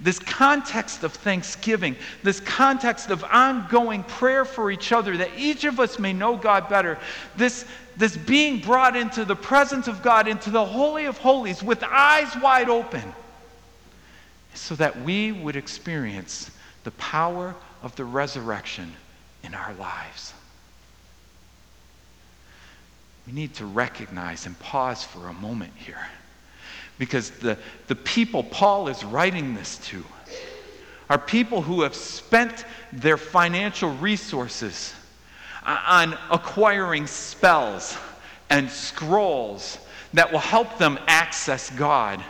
this 0.00 0.18
context 0.18 1.04
of 1.04 1.12
thanksgiving, 1.12 1.94
this 2.22 2.40
context 2.40 3.10
of 3.10 3.22
ongoing 3.24 4.02
prayer 4.04 4.46
for 4.46 4.70
each 4.70 4.90
other, 4.90 5.18
that 5.18 5.30
each 5.36 5.64
of 5.64 5.78
us 5.78 5.98
may 5.98 6.14
know 6.14 6.34
God 6.36 6.68
better, 6.70 6.98
this, 7.36 7.66
this 7.96 8.16
being 8.16 8.60
brought 8.60 8.96
into 8.96 9.26
the 9.26 9.36
presence 9.36 9.86
of 9.86 10.02
God, 10.02 10.28
into 10.28 10.50
the 10.50 10.64
Holy 10.64 11.04
of 11.04 11.18
Holies 11.18 11.62
with 11.62 11.82
eyes 11.84 12.34
wide 12.42 12.70
open 12.70 13.12
so 14.54 14.74
that 14.76 14.98
we 15.02 15.30
would 15.30 15.56
experience 15.56 16.50
the 16.84 16.90
power 16.92 17.54
of 17.82 17.94
the 17.96 18.04
resurrection 18.04 18.94
in 19.42 19.54
our 19.54 19.74
lives. 19.74 20.32
We 23.26 23.32
need 23.32 23.54
to 23.54 23.66
recognize 23.66 24.46
and 24.46 24.58
pause 24.58 25.02
for 25.02 25.28
a 25.28 25.32
moment 25.32 25.72
here. 25.76 26.06
Because 26.98 27.30
the, 27.30 27.58
the 27.88 27.96
people 27.96 28.44
Paul 28.44 28.88
is 28.88 29.04
writing 29.04 29.54
this 29.54 29.78
to 29.88 30.04
are 31.10 31.18
people 31.18 31.62
who 31.62 31.82
have 31.82 31.94
spent 31.94 32.64
their 32.92 33.16
financial 33.16 33.90
resources 33.96 34.94
on 35.64 36.16
acquiring 36.30 37.06
spells 37.06 37.96
and 38.50 38.70
scrolls 38.70 39.78
that 40.14 40.32
will 40.32 40.38
help 40.38 40.78
them 40.78 40.98
access 41.06 41.70
God. 41.70 42.22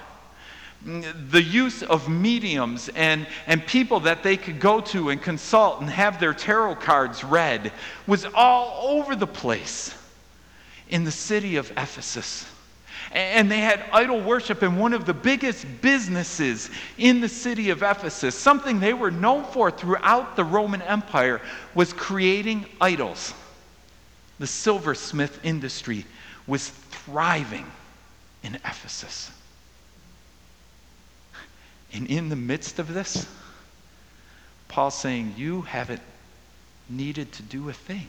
The 0.83 1.43
use 1.43 1.83
of 1.83 2.09
mediums 2.09 2.89
and, 2.95 3.27
and 3.47 3.67
people 3.67 4.01
that 4.01 4.23
they 4.23 4.37
could 4.37 4.61
go 4.61 4.81
to 4.83 5.11
and 5.11 5.21
consult 5.21 5.81
and 5.81 5.91
have 5.91 6.21
their 6.21 6.35
tarot 6.35 6.77
cards 6.77 7.25
read 7.25 7.73
was 8.07 8.27
all 8.35 8.89
over 8.89 9.17
the 9.17 9.27
place 9.27 9.95
in 10.89 11.05
the 11.05 11.11
city 11.11 11.57
of 11.57 11.71
Ephesus. 11.73 12.47
And 13.13 13.51
they 13.51 13.61
had 13.61 13.85
idol 13.93 14.21
worship 14.21 14.63
in 14.63 14.77
one 14.77 14.93
of 14.93 15.07
the 15.07 15.15
biggest 15.15 15.65
businesses 15.81 16.71
in 16.99 17.21
the 17.21 17.29
city 17.29 17.71
of 17.71 17.83
Ephesus. 17.83 18.35
Something 18.35 18.81
they 18.81 18.95
were 18.95 19.11
known 19.11 19.45
for 19.45 19.71
throughout 19.71 20.37
the 20.37 20.45
Roman 20.45 20.83
Empire 20.83 21.41
was 21.75 21.93
creating 21.93 22.67
idols. 22.81 23.33
The 24.39 24.47
silversmith 24.47 25.41
industry 25.45 26.05
was 26.47 26.69
thriving 26.69 27.67
in 28.43 28.57
Ephesus. 28.57 29.31
And 31.93 32.07
in 32.09 32.29
the 32.29 32.37
midst 32.37 32.79
of 32.79 32.93
this, 32.93 33.27
Paul's 34.69 34.99
saying, 34.99 35.35
You 35.37 35.63
haven't 35.63 36.03
needed 36.89 37.33
to 37.33 37.43
do 37.43 37.69
a 37.69 37.73
thing 37.73 38.09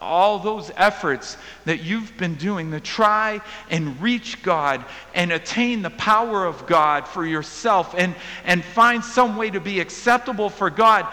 all 0.00 0.38
those 0.38 0.70
efforts 0.76 1.36
that 1.64 1.82
you've 1.82 2.16
been 2.16 2.36
doing 2.36 2.70
to 2.70 2.80
try 2.80 3.40
and 3.70 4.00
reach 4.00 4.42
God 4.42 4.84
and 5.14 5.32
attain 5.32 5.82
the 5.82 5.90
power 5.90 6.44
of 6.44 6.66
God 6.66 7.06
for 7.06 7.26
yourself 7.26 7.94
and, 7.96 8.14
and 8.44 8.64
find 8.64 9.04
some 9.04 9.36
way 9.36 9.50
to 9.50 9.60
be 9.60 9.80
acceptable 9.80 10.50
for 10.50 10.70
God, 10.70 11.06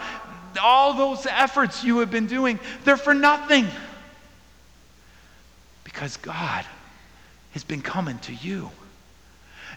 all 0.62 0.94
those 0.94 1.26
efforts 1.26 1.82
you 1.82 1.98
have 1.98 2.10
been 2.10 2.26
doing, 2.26 2.58
they're 2.84 2.96
for 2.96 3.14
nothing. 3.14 3.66
Because 5.84 6.16
God 6.18 6.64
has 7.52 7.64
been 7.64 7.82
coming 7.82 8.18
to 8.20 8.34
you. 8.34 8.70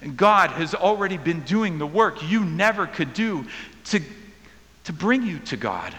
And 0.02 0.16
God 0.18 0.52
has 0.52 0.76
already 0.76 1.18
been 1.18 1.42
doing 1.42 1.80
the 1.80 1.88
work 1.88 2.30
you 2.30 2.44
never 2.44 2.86
could 2.86 3.14
do 3.14 3.46
to, 3.86 4.02
to 4.84 4.94
bring 4.94 5.24
you 5.24 5.40
to 5.40 5.58
God 5.58 5.94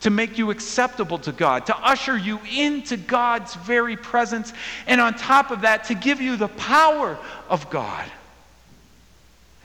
to 0.00 0.10
make 0.10 0.38
you 0.38 0.50
acceptable 0.50 1.18
to 1.18 1.32
God, 1.32 1.66
to 1.66 1.76
usher 1.76 2.16
you 2.16 2.40
into 2.50 2.96
God's 2.96 3.54
very 3.56 3.96
presence, 3.96 4.52
and 4.86 5.00
on 5.00 5.14
top 5.14 5.50
of 5.50 5.62
that, 5.62 5.84
to 5.84 5.94
give 5.94 6.20
you 6.20 6.36
the 6.36 6.48
power 6.48 7.18
of 7.48 7.68
God. 7.70 8.10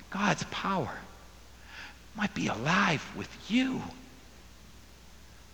God's 0.10 0.44
power 0.46 0.92
might 2.16 2.34
be 2.34 2.48
alive 2.48 3.06
with 3.16 3.30
you 3.50 3.82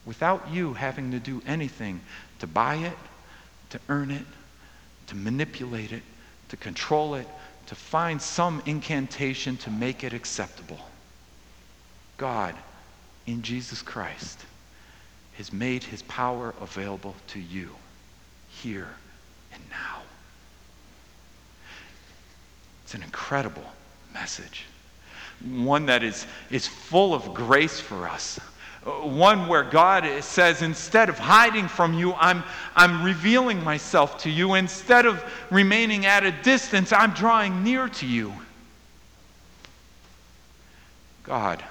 without 0.05 0.49
you 0.51 0.73
having 0.73 1.11
to 1.11 1.19
do 1.19 1.41
anything 1.45 2.01
to 2.39 2.47
buy 2.47 2.75
it, 2.75 2.97
to 3.69 3.79
earn 3.89 4.11
it, 4.11 4.25
to 5.07 5.15
manipulate 5.15 5.91
it, 5.91 6.03
to 6.49 6.57
control 6.57 7.15
it, 7.15 7.27
to 7.67 7.75
find 7.75 8.21
some 8.21 8.61
incantation 8.65 9.57
to 9.57 9.69
make 9.69 10.03
it 10.03 10.13
acceptable. 10.13 10.79
God, 12.17 12.55
in 13.25 13.41
Jesus 13.41 13.81
Christ, 13.81 14.43
has 15.41 15.51
made 15.51 15.83
his 15.83 16.03
power 16.03 16.53
available 16.61 17.15
to 17.25 17.39
you 17.39 17.71
here 18.47 18.89
and 19.51 19.63
now. 19.71 20.03
It's 22.83 22.93
an 22.93 23.01
incredible 23.01 23.65
message. 24.13 24.65
One 25.43 25.87
that 25.87 26.03
is, 26.03 26.27
is 26.51 26.67
full 26.67 27.15
of 27.15 27.33
grace 27.33 27.79
for 27.79 28.07
us. 28.07 28.39
One 28.83 29.47
where 29.47 29.63
God 29.63 30.07
says, 30.23 30.61
instead 30.61 31.09
of 31.09 31.17
hiding 31.17 31.67
from 31.67 31.95
you, 31.95 32.13
I'm, 32.19 32.43
I'm 32.75 33.03
revealing 33.03 33.63
myself 33.63 34.19
to 34.19 34.29
you. 34.29 34.53
Instead 34.53 35.07
of 35.07 35.23
remaining 35.49 36.05
at 36.05 36.23
a 36.23 36.31
distance, 36.31 36.93
I'm 36.93 37.13
drawing 37.13 37.63
near 37.63 37.89
to 37.89 38.05
you. 38.05 38.31
God, 41.23 41.63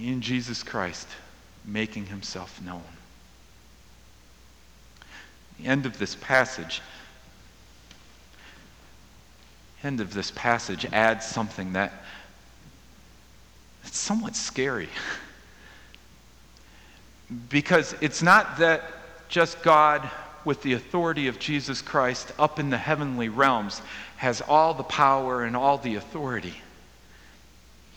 in 0.00 0.20
Jesus 0.20 0.62
Christ, 0.62 1.08
making 1.72 2.06
himself 2.06 2.62
known. 2.62 2.82
The 5.58 5.66
end 5.66 5.86
of 5.86 5.98
this 5.98 6.14
passage 6.14 6.80
end 9.82 10.00
of 10.00 10.12
this 10.12 10.30
passage 10.32 10.86
adds 10.92 11.24
something 11.24 11.72
that 11.72 11.92
it's 13.84 13.98
somewhat 13.98 14.36
scary. 14.36 14.88
because 17.48 17.94
it's 18.00 18.22
not 18.22 18.58
that 18.58 18.82
just 19.28 19.62
God 19.62 20.08
with 20.44 20.62
the 20.62 20.74
authority 20.74 21.28
of 21.28 21.38
Jesus 21.38 21.80
Christ 21.80 22.32
up 22.38 22.58
in 22.58 22.70
the 22.70 22.76
heavenly 22.76 23.28
realms 23.28 23.80
has 24.16 24.40
all 24.42 24.74
the 24.74 24.82
power 24.82 25.44
and 25.44 25.56
all 25.56 25.78
the 25.78 25.94
authority. 25.94 26.54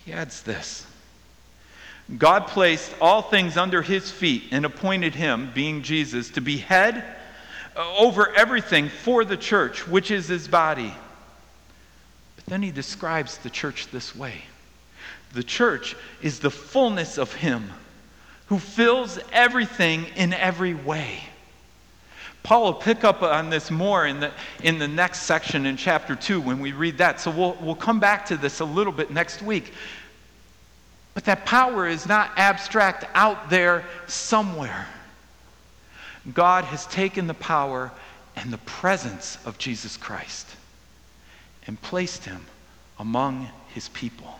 He 0.05 0.13
adds 0.13 0.43
this 0.43 0.85
God 2.17 2.47
placed 2.47 2.93
all 2.99 3.21
things 3.21 3.57
under 3.57 3.81
his 3.81 4.11
feet 4.11 4.43
and 4.51 4.65
appointed 4.65 5.15
him, 5.15 5.51
being 5.53 5.83
Jesus, 5.83 6.29
to 6.31 6.41
be 6.41 6.57
head 6.57 7.03
uh, 7.75 7.97
over 7.97 8.33
everything 8.35 8.89
for 8.89 9.23
the 9.23 9.37
church, 9.37 9.87
which 9.87 10.11
is 10.11 10.27
his 10.27 10.47
body. 10.47 10.93
But 12.35 12.45
then 12.45 12.61
he 12.61 12.71
describes 12.71 13.37
the 13.37 13.49
church 13.49 13.87
this 13.87 14.15
way 14.15 14.43
the 15.33 15.43
church 15.43 15.95
is 16.21 16.39
the 16.39 16.51
fullness 16.51 17.17
of 17.17 17.33
him 17.33 17.71
who 18.47 18.59
fills 18.59 19.19
everything 19.31 20.05
in 20.15 20.31
every 20.31 20.75
way. 20.75 21.19
Paul 22.43 22.65
will 22.65 22.73
pick 22.73 23.03
up 23.03 23.23
on 23.23 23.49
this 23.49 23.71
more 23.71 24.05
in 24.05 24.19
the, 24.19 24.31
in 24.61 24.77
the 24.77 24.87
next 24.87 25.21
section 25.21 25.65
in 25.65 25.77
chapter 25.77 26.15
2 26.15 26.41
when 26.41 26.59
we 26.59 26.73
read 26.73 26.97
that. 26.97 27.21
So 27.21 27.31
we'll, 27.31 27.57
we'll 27.61 27.73
come 27.73 27.99
back 27.99 28.25
to 28.27 28.37
this 28.37 28.59
a 28.59 28.65
little 28.65 28.91
bit 28.91 29.09
next 29.11 29.41
week. 29.41 29.73
But 31.13 31.25
that 31.25 31.45
power 31.45 31.87
is 31.87 32.07
not 32.07 32.31
abstract 32.37 33.05
out 33.13 33.49
there 33.49 33.85
somewhere. 34.07 34.87
God 36.33 36.63
has 36.65 36.85
taken 36.87 37.27
the 37.27 37.33
power 37.33 37.91
and 38.35 38.51
the 38.51 38.57
presence 38.59 39.37
of 39.45 39.57
Jesus 39.57 39.97
Christ 39.97 40.47
and 41.67 41.79
placed 41.81 42.25
him 42.25 42.45
among 42.97 43.49
his 43.73 43.89
people. 43.89 44.39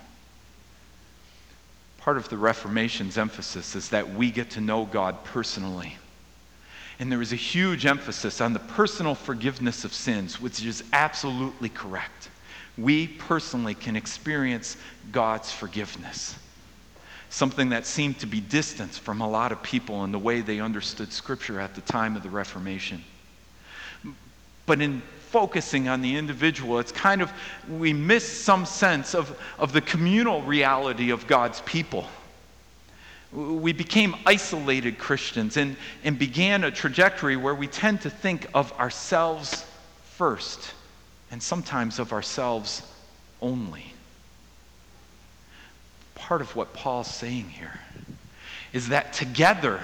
Part 2.00 2.18
of 2.18 2.28
the 2.30 2.38
Reformation's 2.38 3.18
emphasis 3.18 3.76
is 3.76 3.90
that 3.90 4.16
we 4.16 4.32
get 4.32 4.50
to 4.52 4.62
know 4.62 4.86
God 4.86 5.24
personally. 5.24 5.98
And 7.00 7.12
there 7.12 7.22
is 7.22 7.34
a 7.34 7.38
huge 7.38 7.86
emphasis 7.86 8.42
on 8.42 8.54
the 8.54 8.60
personal 8.60 9.16
forgiveness 9.16 9.84
of 9.84 9.94
sins, 9.94 10.42
which 10.42 10.64
is 10.66 10.84
absolutely 10.92 11.70
correct. 11.70 12.30
We 12.78 13.08
personally 13.08 13.74
can 13.74 13.96
experience 13.96 14.78
God's 15.12 15.52
forgiveness 15.52 16.36
something 17.34 17.70
that 17.70 17.84
seemed 17.88 18.20
to 18.20 18.28
be 18.28 18.40
distant 18.40 18.92
from 18.92 19.20
a 19.20 19.28
lot 19.28 19.52
of 19.52 19.64
people 19.64 20.04
in 20.04 20.12
the 20.12 20.20
way 20.20 20.42
they 20.42 20.60
understood 20.60 21.12
Scripture 21.12 21.60
at 21.60 21.74
the 21.74 21.82
time 21.82 22.16
of 22.16 22.22
the 22.22 22.30
Reformation. 22.30 23.04
But 24.68 24.82
in 24.82 25.02
focusing 25.30 25.88
on 25.88 26.04
the 26.04 26.16
individual, 26.16 26.78
it's 26.78 26.92
kind 26.92 27.24
of, 27.24 27.34
we 27.68 27.92
miss 27.92 28.24
some 28.24 28.68
sense 28.68 29.16
of, 29.16 29.36
of 29.58 29.74
the 29.74 29.82
communal 29.82 30.44
reality 30.44 31.10
of 31.10 31.26
God's 31.26 31.60
people. 31.62 32.08
We 33.32 33.74
became 33.74 34.16
isolated 34.28 35.00
Christians 35.00 35.58
and, 35.58 35.76
and 36.04 36.20
began 36.20 36.64
a 36.64 36.70
trajectory 36.70 37.36
where 37.36 37.56
we 37.56 37.66
tend 37.66 38.02
to 38.02 38.12
think 38.12 38.46
of 38.54 38.72
ourselves 38.74 39.66
first 40.04 40.76
and 41.32 41.42
sometimes 41.42 41.98
of 41.98 42.14
ourselves 42.14 42.84
only 43.42 43.93
part 46.24 46.40
of 46.40 46.56
what 46.56 46.74
Paul's 46.74 47.14
saying 47.14 47.50
here 47.50 47.80
is 48.72 48.90
that 48.90 49.12
together, 49.12 49.82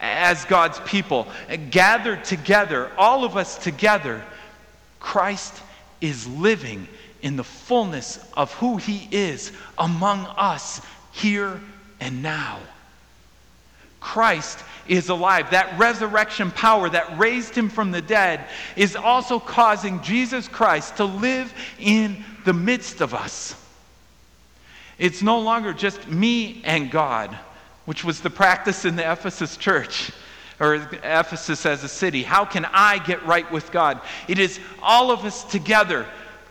as 0.00 0.46
God's 0.46 0.80
people, 0.80 1.28
gathered 1.70 2.24
together, 2.24 2.90
all 2.96 3.22
of 3.22 3.36
us 3.36 3.58
together, 3.58 4.24
Christ 4.98 5.62
is 6.00 6.26
living 6.26 6.88
in 7.20 7.36
the 7.36 7.44
fullness 7.44 8.18
of 8.34 8.50
who 8.54 8.78
he 8.78 9.08
is 9.14 9.52
among 9.76 10.24
us 10.38 10.80
here 11.12 11.60
and 12.00 12.22
now. 12.22 12.58
Christ 14.00 14.64
is 14.86 15.10
alive. 15.10 15.50
That 15.50 15.78
resurrection 15.78 16.50
power 16.50 16.88
that 16.88 17.18
raised 17.18 17.54
him 17.54 17.68
from 17.68 17.90
the 17.90 18.00
dead 18.00 18.48
is 18.74 18.96
also 18.96 19.38
causing 19.38 20.00
Jesus 20.02 20.48
Christ 20.48 20.96
to 20.96 21.04
live 21.04 21.52
in 21.78 22.24
the 22.46 22.54
midst 22.54 23.02
of 23.02 23.12
us. 23.12 23.54
It's 24.98 25.22
no 25.22 25.38
longer 25.38 25.72
just 25.72 26.08
me 26.08 26.60
and 26.64 26.90
God, 26.90 27.36
which 27.84 28.04
was 28.04 28.20
the 28.20 28.30
practice 28.30 28.84
in 28.84 28.96
the 28.96 29.10
Ephesus 29.10 29.56
church 29.56 30.10
or 30.60 30.74
Ephesus 30.74 31.64
as 31.64 31.84
a 31.84 31.88
city. 31.88 32.24
How 32.24 32.44
can 32.44 32.64
I 32.72 32.98
get 32.98 33.24
right 33.24 33.50
with 33.52 33.70
God? 33.70 34.00
It 34.26 34.38
is 34.40 34.58
all 34.82 35.12
of 35.12 35.24
us 35.24 35.44
together, 35.44 36.04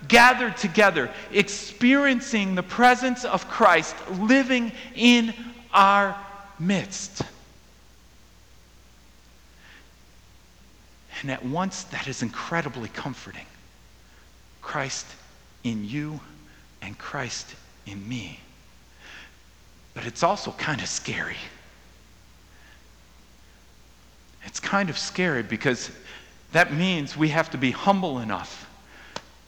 gathered 0.07 0.55
together, 0.55 1.11
experiencing 1.31 2.55
the 2.55 2.63
presence 2.63 3.25
of 3.25 3.49
Christ 3.49 3.95
living 4.11 4.71
in 4.95 5.33
our 5.73 6.17
midst. 6.57 7.21
And 11.21 11.31
at 11.31 11.43
once, 11.43 11.83
that 11.85 12.07
is 12.07 12.21
incredibly 12.21 12.89
comforting. 12.89 13.45
Christ 14.61 15.05
in 15.63 15.83
you 15.83 16.19
and 16.81 16.97
Christ 16.97 17.55
in 17.87 18.07
me. 18.07 18.39
But 19.93 20.05
it's 20.05 20.23
also 20.23 20.51
kind 20.51 20.81
of 20.81 20.87
scary. 20.87 21.37
It's 24.45 24.59
kind 24.59 24.89
of 24.89 24.97
scary 24.97 25.43
because 25.43 25.91
that 26.51 26.73
means 26.73 27.17
we 27.17 27.29
have 27.29 27.49
to 27.51 27.57
be 27.57 27.71
humble 27.71 28.19
enough 28.19 28.69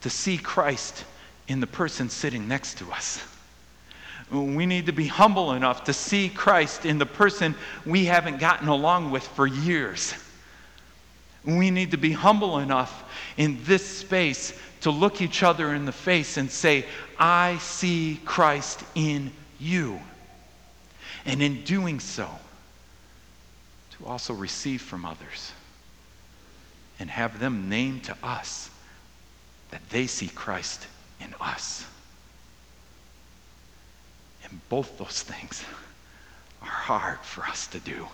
to 0.02 0.10
see 0.10 0.38
Christ 0.38 1.06
in 1.48 1.60
the 1.60 1.68
person 1.68 2.10
sitting 2.10 2.48
next 2.48 2.78
to 2.80 2.92
us. 2.92 3.24
We 4.32 4.66
need 4.66 4.86
to 4.86 4.92
be 4.92 5.08
humble 5.08 5.54
enough 5.54 5.86
to 5.86 5.94
see 5.94 6.30
Christ 6.30 6.86
in 6.86 7.00
the 7.00 7.06
person 7.06 7.56
we 7.86 8.06
haven't 8.06 8.40
gotten 8.40 8.68
along 8.68 9.12
with 9.12 9.28
for 9.28 9.48
years. 9.48 10.14
We 11.46 11.72
need 11.72 11.92
to 11.92 11.98
be 11.98 12.12
humble 12.12 12.60
enough 12.60 13.04
in 13.38 13.60
this 13.64 13.86
space 13.86 14.54
to 14.82 14.92
look 14.92 15.22
each 15.22 15.44
other 15.44 15.74
in 15.74 15.86
the 15.86 15.92
face 15.92 16.38
and 16.38 16.50
say, 16.50 16.86
I 17.18 17.58
see 17.60 18.20
Christ 18.26 18.84
in 18.96 19.32
you. 19.60 20.00
And 21.26 21.42
in 21.42 21.64
doing 21.64 22.00
so, 22.00 22.30
to 23.98 24.06
also 24.06 24.34
receive 24.34 24.82
from 24.82 25.06
others 25.06 25.52
and 27.00 27.10
have 27.10 27.40
them 27.40 27.70
name 27.70 28.02
to 28.02 28.16
us 28.24 28.70
that 29.72 29.82
they 29.90 30.08
see 30.08 30.28
Christ 30.28 30.88
in 31.22 31.34
us. 31.40 31.86
And 34.44 34.60
both 34.70 34.98
those 34.98 35.22
things 35.22 35.64
are 36.62 36.68
hard 36.68 37.20
for 37.20 37.44
us 37.44 37.68
to 37.68 37.80
do. 37.80 38.08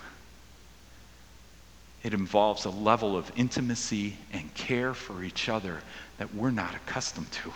It 2.02 2.14
involves 2.14 2.64
a 2.64 2.70
level 2.70 3.16
of 3.16 3.30
intimacy 3.36 4.16
and 4.32 4.52
care 4.54 4.94
for 4.94 5.24
each 5.24 5.48
other 5.48 5.80
that 6.18 6.34
we're 6.34 6.50
not 6.50 6.74
accustomed 6.74 7.30
to. 7.32 7.52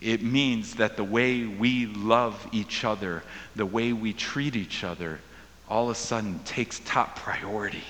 It 0.00 0.22
means 0.22 0.74
that 0.74 0.96
the 0.96 1.04
way 1.04 1.44
we 1.44 1.86
love 1.86 2.46
each 2.52 2.84
other, 2.84 3.22
the 3.56 3.64
way 3.64 3.92
we 3.92 4.12
treat 4.12 4.56
each 4.56 4.84
other, 4.84 5.20
all 5.68 5.84
of 5.84 5.92
a 5.92 5.94
sudden 5.94 6.40
takes 6.40 6.80
top 6.80 7.16
priority. 7.16 7.84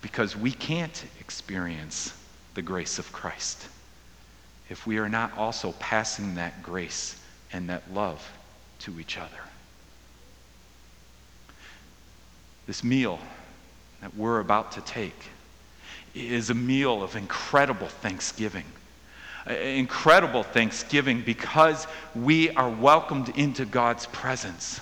Because 0.00 0.36
we 0.36 0.52
can't 0.52 1.04
experience 1.20 2.12
the 2.54 2.62
grace 2.62 2.98
of 2.98 3.12
Christ 3.12 3.68
if 4.68 4.86
we 4.86 4.98
are 4.98 5.08
not 5.08 5.36
also 5.36 5.72
passing 5.72 6.36
that 6.36 6.62
grace 6.62 7.20
and 7.52 7.68
that 7.68 7.92
love 7.92 8.26
to 8.80 8.98
each 8.98 9.18
other. 9.18 9.30
This 12.66 12.82
meal 12.82 13.18
that 14.00 14.16
we're 14.16 14.40
about 14.40 14.72
to 14.72 14.80
take 14.80 15.16
is 16.14 16.50
a 16.50 16.54
meal 16.54 17.02
of 17.02 17.14
incredible 17.14 17.86
thanksgiving. 17.86 18.64
Incredible 19.46 20.42
thanksgiving 20.42 21.22
because 21.22 21.86
we 22.14 22.50
are 22.50 22.68
welcomed 22.68 23.28
into 23.36 23.64
God's 23.64 24.06
presence. 24.06 24.80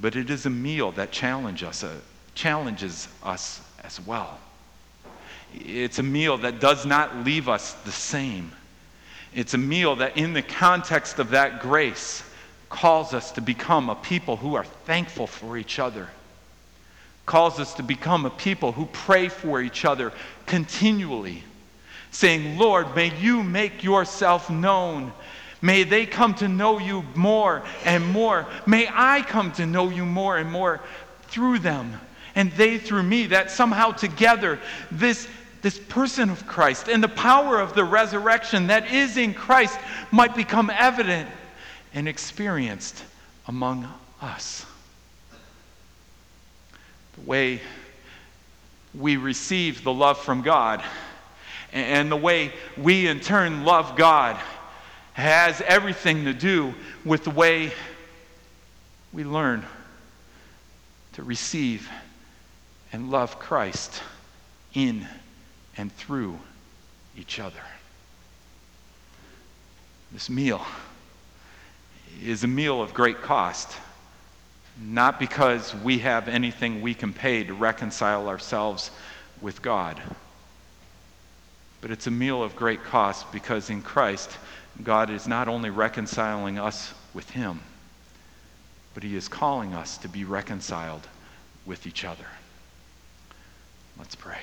But 0.00 0.16
it 0.16 0.30
is 0.30 0.46
a 0.46 0.50
meal 0.50 0.92
that 0.92 1.10
challenge 1.10 1.62
us, 1.62 1.84
uh, 1.84 1.96
challenges 2.34 3.08
us 3.22 3.60
as 3.84 4.00
well. 4.00 4.38
It's 5.54 5.98
a 5.98 6.02
meal 6.02 6.38
that 6.38 6.60
does 6.60 6.86
not 6.86 7.24
leave 7.24 7.48
us 7.48 7.72
the 7.84 7.92
same. 7.92 8.52
It's 9.34 9.54
a 9.54 9.58
meal 9.58 9.96
that, 9.96 10.16
in 10.16 10.32
the 10.32 10.42
context 10.42 11.18
of 11.18 11.30
that 11.30 11.60
grace, 11.60 12.22
calls 12.70 13.12
us 13.12 13.32
to 13.32 13.40
become 13.40 13.90
a 13.90 13.96
people 13.96 14.36
who 14.36 14.54
are 14.54 14.64
thankful 14.64 15.26
for 15.26 15.58
each 15.58 15.78
other, 15.78 16.08
calls 17.26 17.60
us 17.60 17.74
to 17.74 17.82
become 17.82 18.24
a 18.24 18.30
people 18.30 18.72
who 18.72 18.86
pray 18.86 19.28
for 19.28 19.60
each 19.60 19.84
other 19.84 20.12
continually, 20.46 21.42
saying, 22.12 22.56
Lord, 22.56 22.94
may 22.96 23.14
you 23.18 23.42
make 23.42 23.84
yourself 23.84 24.48
known. 24.48 25.12
May 25.60 25.82
they 25.84 26.06
come 26.06 26.32
to 26.34 26.48
know 26.48 26.78
you 26.78 27.04
more 27.14 27.62
and 27.84 28.06
more. 28.06 28.46
May 28.66 28.88
I 28.90 29.22
come 29.22 29.52
to 29.52 29.66
know 29.66 29.90
you 29.90 30.06
more 30.06 30.38
and 30.38 30.50
more 30.50 30.80
through 31.24 31.58
them 31.58 32.00
and 32.34 32.50
they 32.52 32.78
through 32.78 33.02
me. 33.02 33.26
That 33.26 33.50
somehow 33.50 33.90
together, 33.90 34.58
this, 34.90 35.28
this 35.60 35.78
person 35.78 36.30
of 36.30 36.46
Christ 36.46 36.88
and 36.88 37.02
the 37.02 37.08
power 37.08 37.60
of 37.60 37.74
the 37.74 37.84
resurrection 37.84 38.68
that 38.68 38.90
is 38.90 39.16
in 39.16 39.34
Christ 39.34 39.78
might 40.10 40.34
become 40.34 40.70
evident 40.70 41.28
and 41.94 42.08
experienced 42.08 43.04
among 43.46 43.88
us. 44.20 44.64
The 47.14 47.22
way 47.22 47.60
we 48.94 49.16
receive 49.16 49.84
the 49.84 49.92
love 49.92 50.18
from 50.18 50.42
God 50.42 50.82
and 51.72 52.10
the 52.10 52.16
way 52.16 52.52
we 52.76 53.06
in 53.06 53.20
turn 53.20 53.64
love 53.64 53.96
God 53.96 54.36
has 55.12 55.60
everything 55.60 56.24
to 56.24 56.32
do 56.32 56.74
with 57.04 57.24
the 57.24 57.30
way 57.30 57.72
we 59.12 59.24
learn 59.24 59.64
to 61.12 61.22
receive 61.22 61.88
and 62.92 63.10
love 63.10 63.38
Christ 63.38 64.02
in 64.74 65.06
and 65.76 65.92
through 65.92 66.38
each 67.16 67.38
other. 67.38 67.62
This 70.12 70.30
meal 70.30 70.64
is 72.22 72.44
a 72.44 72.48
meal 72.48 72.82
of 72.82 72.94
great 72.94 73.22
cost, 73.22 73.76
not 74.80 75.18
because 75.18 75.74
we 75.76 75.98
have 75.98 76.28
anything 76.28 76.80
we 76.80 76.94
can 76.94 77.12
pay 77.12 77.44
to 77.44 77.54
reconcile 77.54 78.28
ourselves 78.28 78.90
with 79.40 79.62
God, 79.62 80.00
but 81.80 81.90
it's 81.90 82.06
a 82.06 82.10
meal 82.10 82.42
of 82.42 82.56
great 82.56 82.84
cost 82.84 83.30
because 83.32 83.70
in 83.70 83.82
Christ, 83.82 84.30
God 84.82 85.10
is 85.10 85.26
not 85.26 85.48
only 85.48 85.70
reconciling 85.70 86.58
us 86.58 86.92
with 87.14 87.30
Him, 87.30 87.60
but 88.94 89.02
He 89.02 89.16
is 89.16 89.28
calling 89.28 89.74
us 89.74 89.96
to 89.98 90.08
be 90.08 90.24
reconciled 90.24 91.06
with 91.64 91.86
each 91.86 92.04
other. 92.04 92.26
Let's 93.98 94.14
pray. 94.14 94.40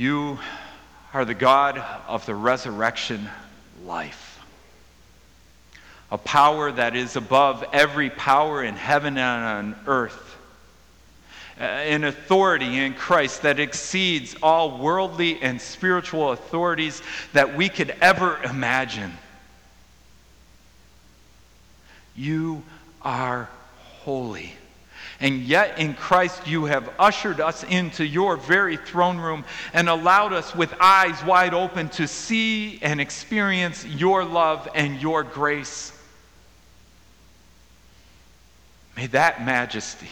You 0.00 0.38
are 1.12 1.26
the 1.26 1.34
God 1.34 1.76
of 2.08 2.24
the 2.24 2.34
resurrection 2.34 3.28
life. 3.84 4.40
A 6.10 6.16
power 6.16 6.72
that 6.72 6.96
is 6.96 7.16
above 7.16 7.62
every 7.74 8.08
power 8.08 8.64
in 8.64 8.76
heaven 8.76 9.18
and 9.18 9.74
on 9.74 9.80
earth. 9.86 10.38
An 11.58 12.04
authority 12.04 12.78
in 12.78 12.94
Christ 12.94 13.42
that 13.42 13.60
exceeds 13.60 14.34
all 14.42 14.78
worldly 14.78 15.38
and 15.42 15.60
spiritual 15.60 16.32
authorities 16.32 17.02
that 17.34 17.54
we 17.54 17.68
could 17.68 17.90
ever 18.00 18.42
imagine. 18.42 19.12
You 22.16 22.62
are 23.02 23.50
holy. 23.98 24.54
And 25.20 25.42
yet 25.42 25.78
in 25.78 25.94
Christ 25.94 26.46
you 26.46 26.64
have 26.64 26.90
ushered 26.98 27.40
us 27.40 27.62
into 27.64 28.06
your 28.06 28.36
very 28.36 28.78
throne 28.78 29.18
room 29.18 29.44
and 29.74 29.88
allowed 29.88 30.32
us 30.32 30.54
with 30.54 30.74
eyes 30.80 31.22
wide 31.24 31.52
open 31.52 31.90
to 31.90 32.08
see 32.08 32.78
and 32.80 33.00
experience 33.00 33.84
your 33.84 34.24
love 34.24 34.66
and 34.74 35.00
your 35.00 35.22
grace. 35.22 35.92
May 38.96 39.08
that 39.08 39.44
majesty, 39.44 40.08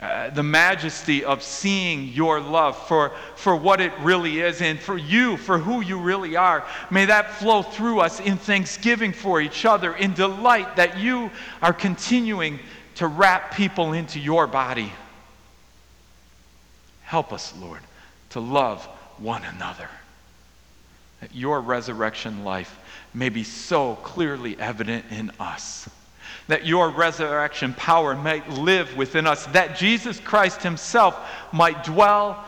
uh, 0.00 0.30
the 0.30 0.42
majesty 0.42 1.24
of 1.24 1.42
seeing 1.42 2.08
your 2.08 2.40
love 2.40 2.76
for, 2.88 3.12
for 3.36 3.54
what 3.54 3.80
it 3.80 3.92
really 4.00 4.40
is 4.40 4.60
and 4.60 4.78
for 4.78 4.98
you, 4.98 5.36
for 5.36 5.58
who 5.58 5.80
you 5.80 5.98
really 5.98 6.36
are, 6.36 6.64
may 6.90 7.04
that 7.06 7.32
flow 7.34 7.62
through 7.62 8.00
us 8.00 8.20
in 8.20 8.36
thanksgiving 8.38 9.12
for 9.12 9.40
each 9.40 9.64
other, 9.64 9.94
in 9.94 10.14
delight 10.14 10.76
that 10.76 10.98
you 10.98 11.30
are 11.62 11.72
continuing 11.72 12.58
to 12.98 13.06
wrap 13.06 13.54
people 13.54 13.92
into 13.92 14.18
your 14.18 14.46
body. 14.46 14.92
Help 17.02 17.32
us, 17.32 17.54
Lord, 17.60 17.80
to 18.30 18.40
love 18.40 18.84
one 19.18 19.44
another. 19.44 19.88
That 21.20 21.34
your 21.34 21.60
resurrection 21.60 22.44
life 22.44 22.76
may 23.14 23.28
be 23.28 23.44
so 23.44 23.94
clearly 23.96 24.58
evident 24.60 25.06
in 25.10 25.32
us. 25.40 25.88
that 26.48 26.66
your 26.66 26.90
resurrection 26.90 27.74
power 27.74 28.16
might 28.16 28.48
live 28.48 28.96
within 28.96 29.26
us, 29.26 29.46
that 29.46 29.76
Jesus 29.76 30.18
Christ 30.18 30.62
Himself 30.62 31.16
might 31.52 31.84
dwell 31.84 32.42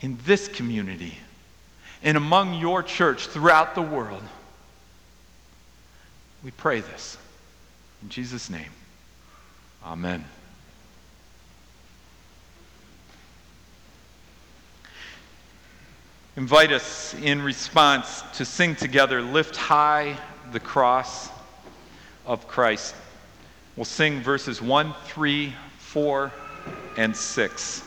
in 0.00 0.18
this 0.24 0.48
community 0.48 1.16
and 2.02 2.16
among 2.16 2.54
your 2.54 2.82
church 2.82 3.28
throughout 3.28 3.74
the 3.74 3.82
world. 3.82 4.22
We 6.42 6.50
pray 6.50 6.80
this. 6.80 7.16
In 8.02 8.08
Jesus' 8.08 8.50
name, 8.50 8.70
amen. 9.84 10.24
Invite 16.36 16.72
us 16.72 17.14
in 17.22 17.42
response 17.42 18.22
to 18.34 18.44
sing 18.44 18.74
together, 18.74 19.20
Lift 19.20 19.54
High 19.54 20.16
the 20.50 20.60
Cross 20.60 21.30
of 22.26 22.48
Christ. 22.48 22.94
We'll 23.76 23.84
sing 23.84 24.20
verses 24.20 24.62
1, 24.62 24.94
3, 25.04 25.54
4, 25.78 26.32
and 26.96 27.16
6. 27.16 27.82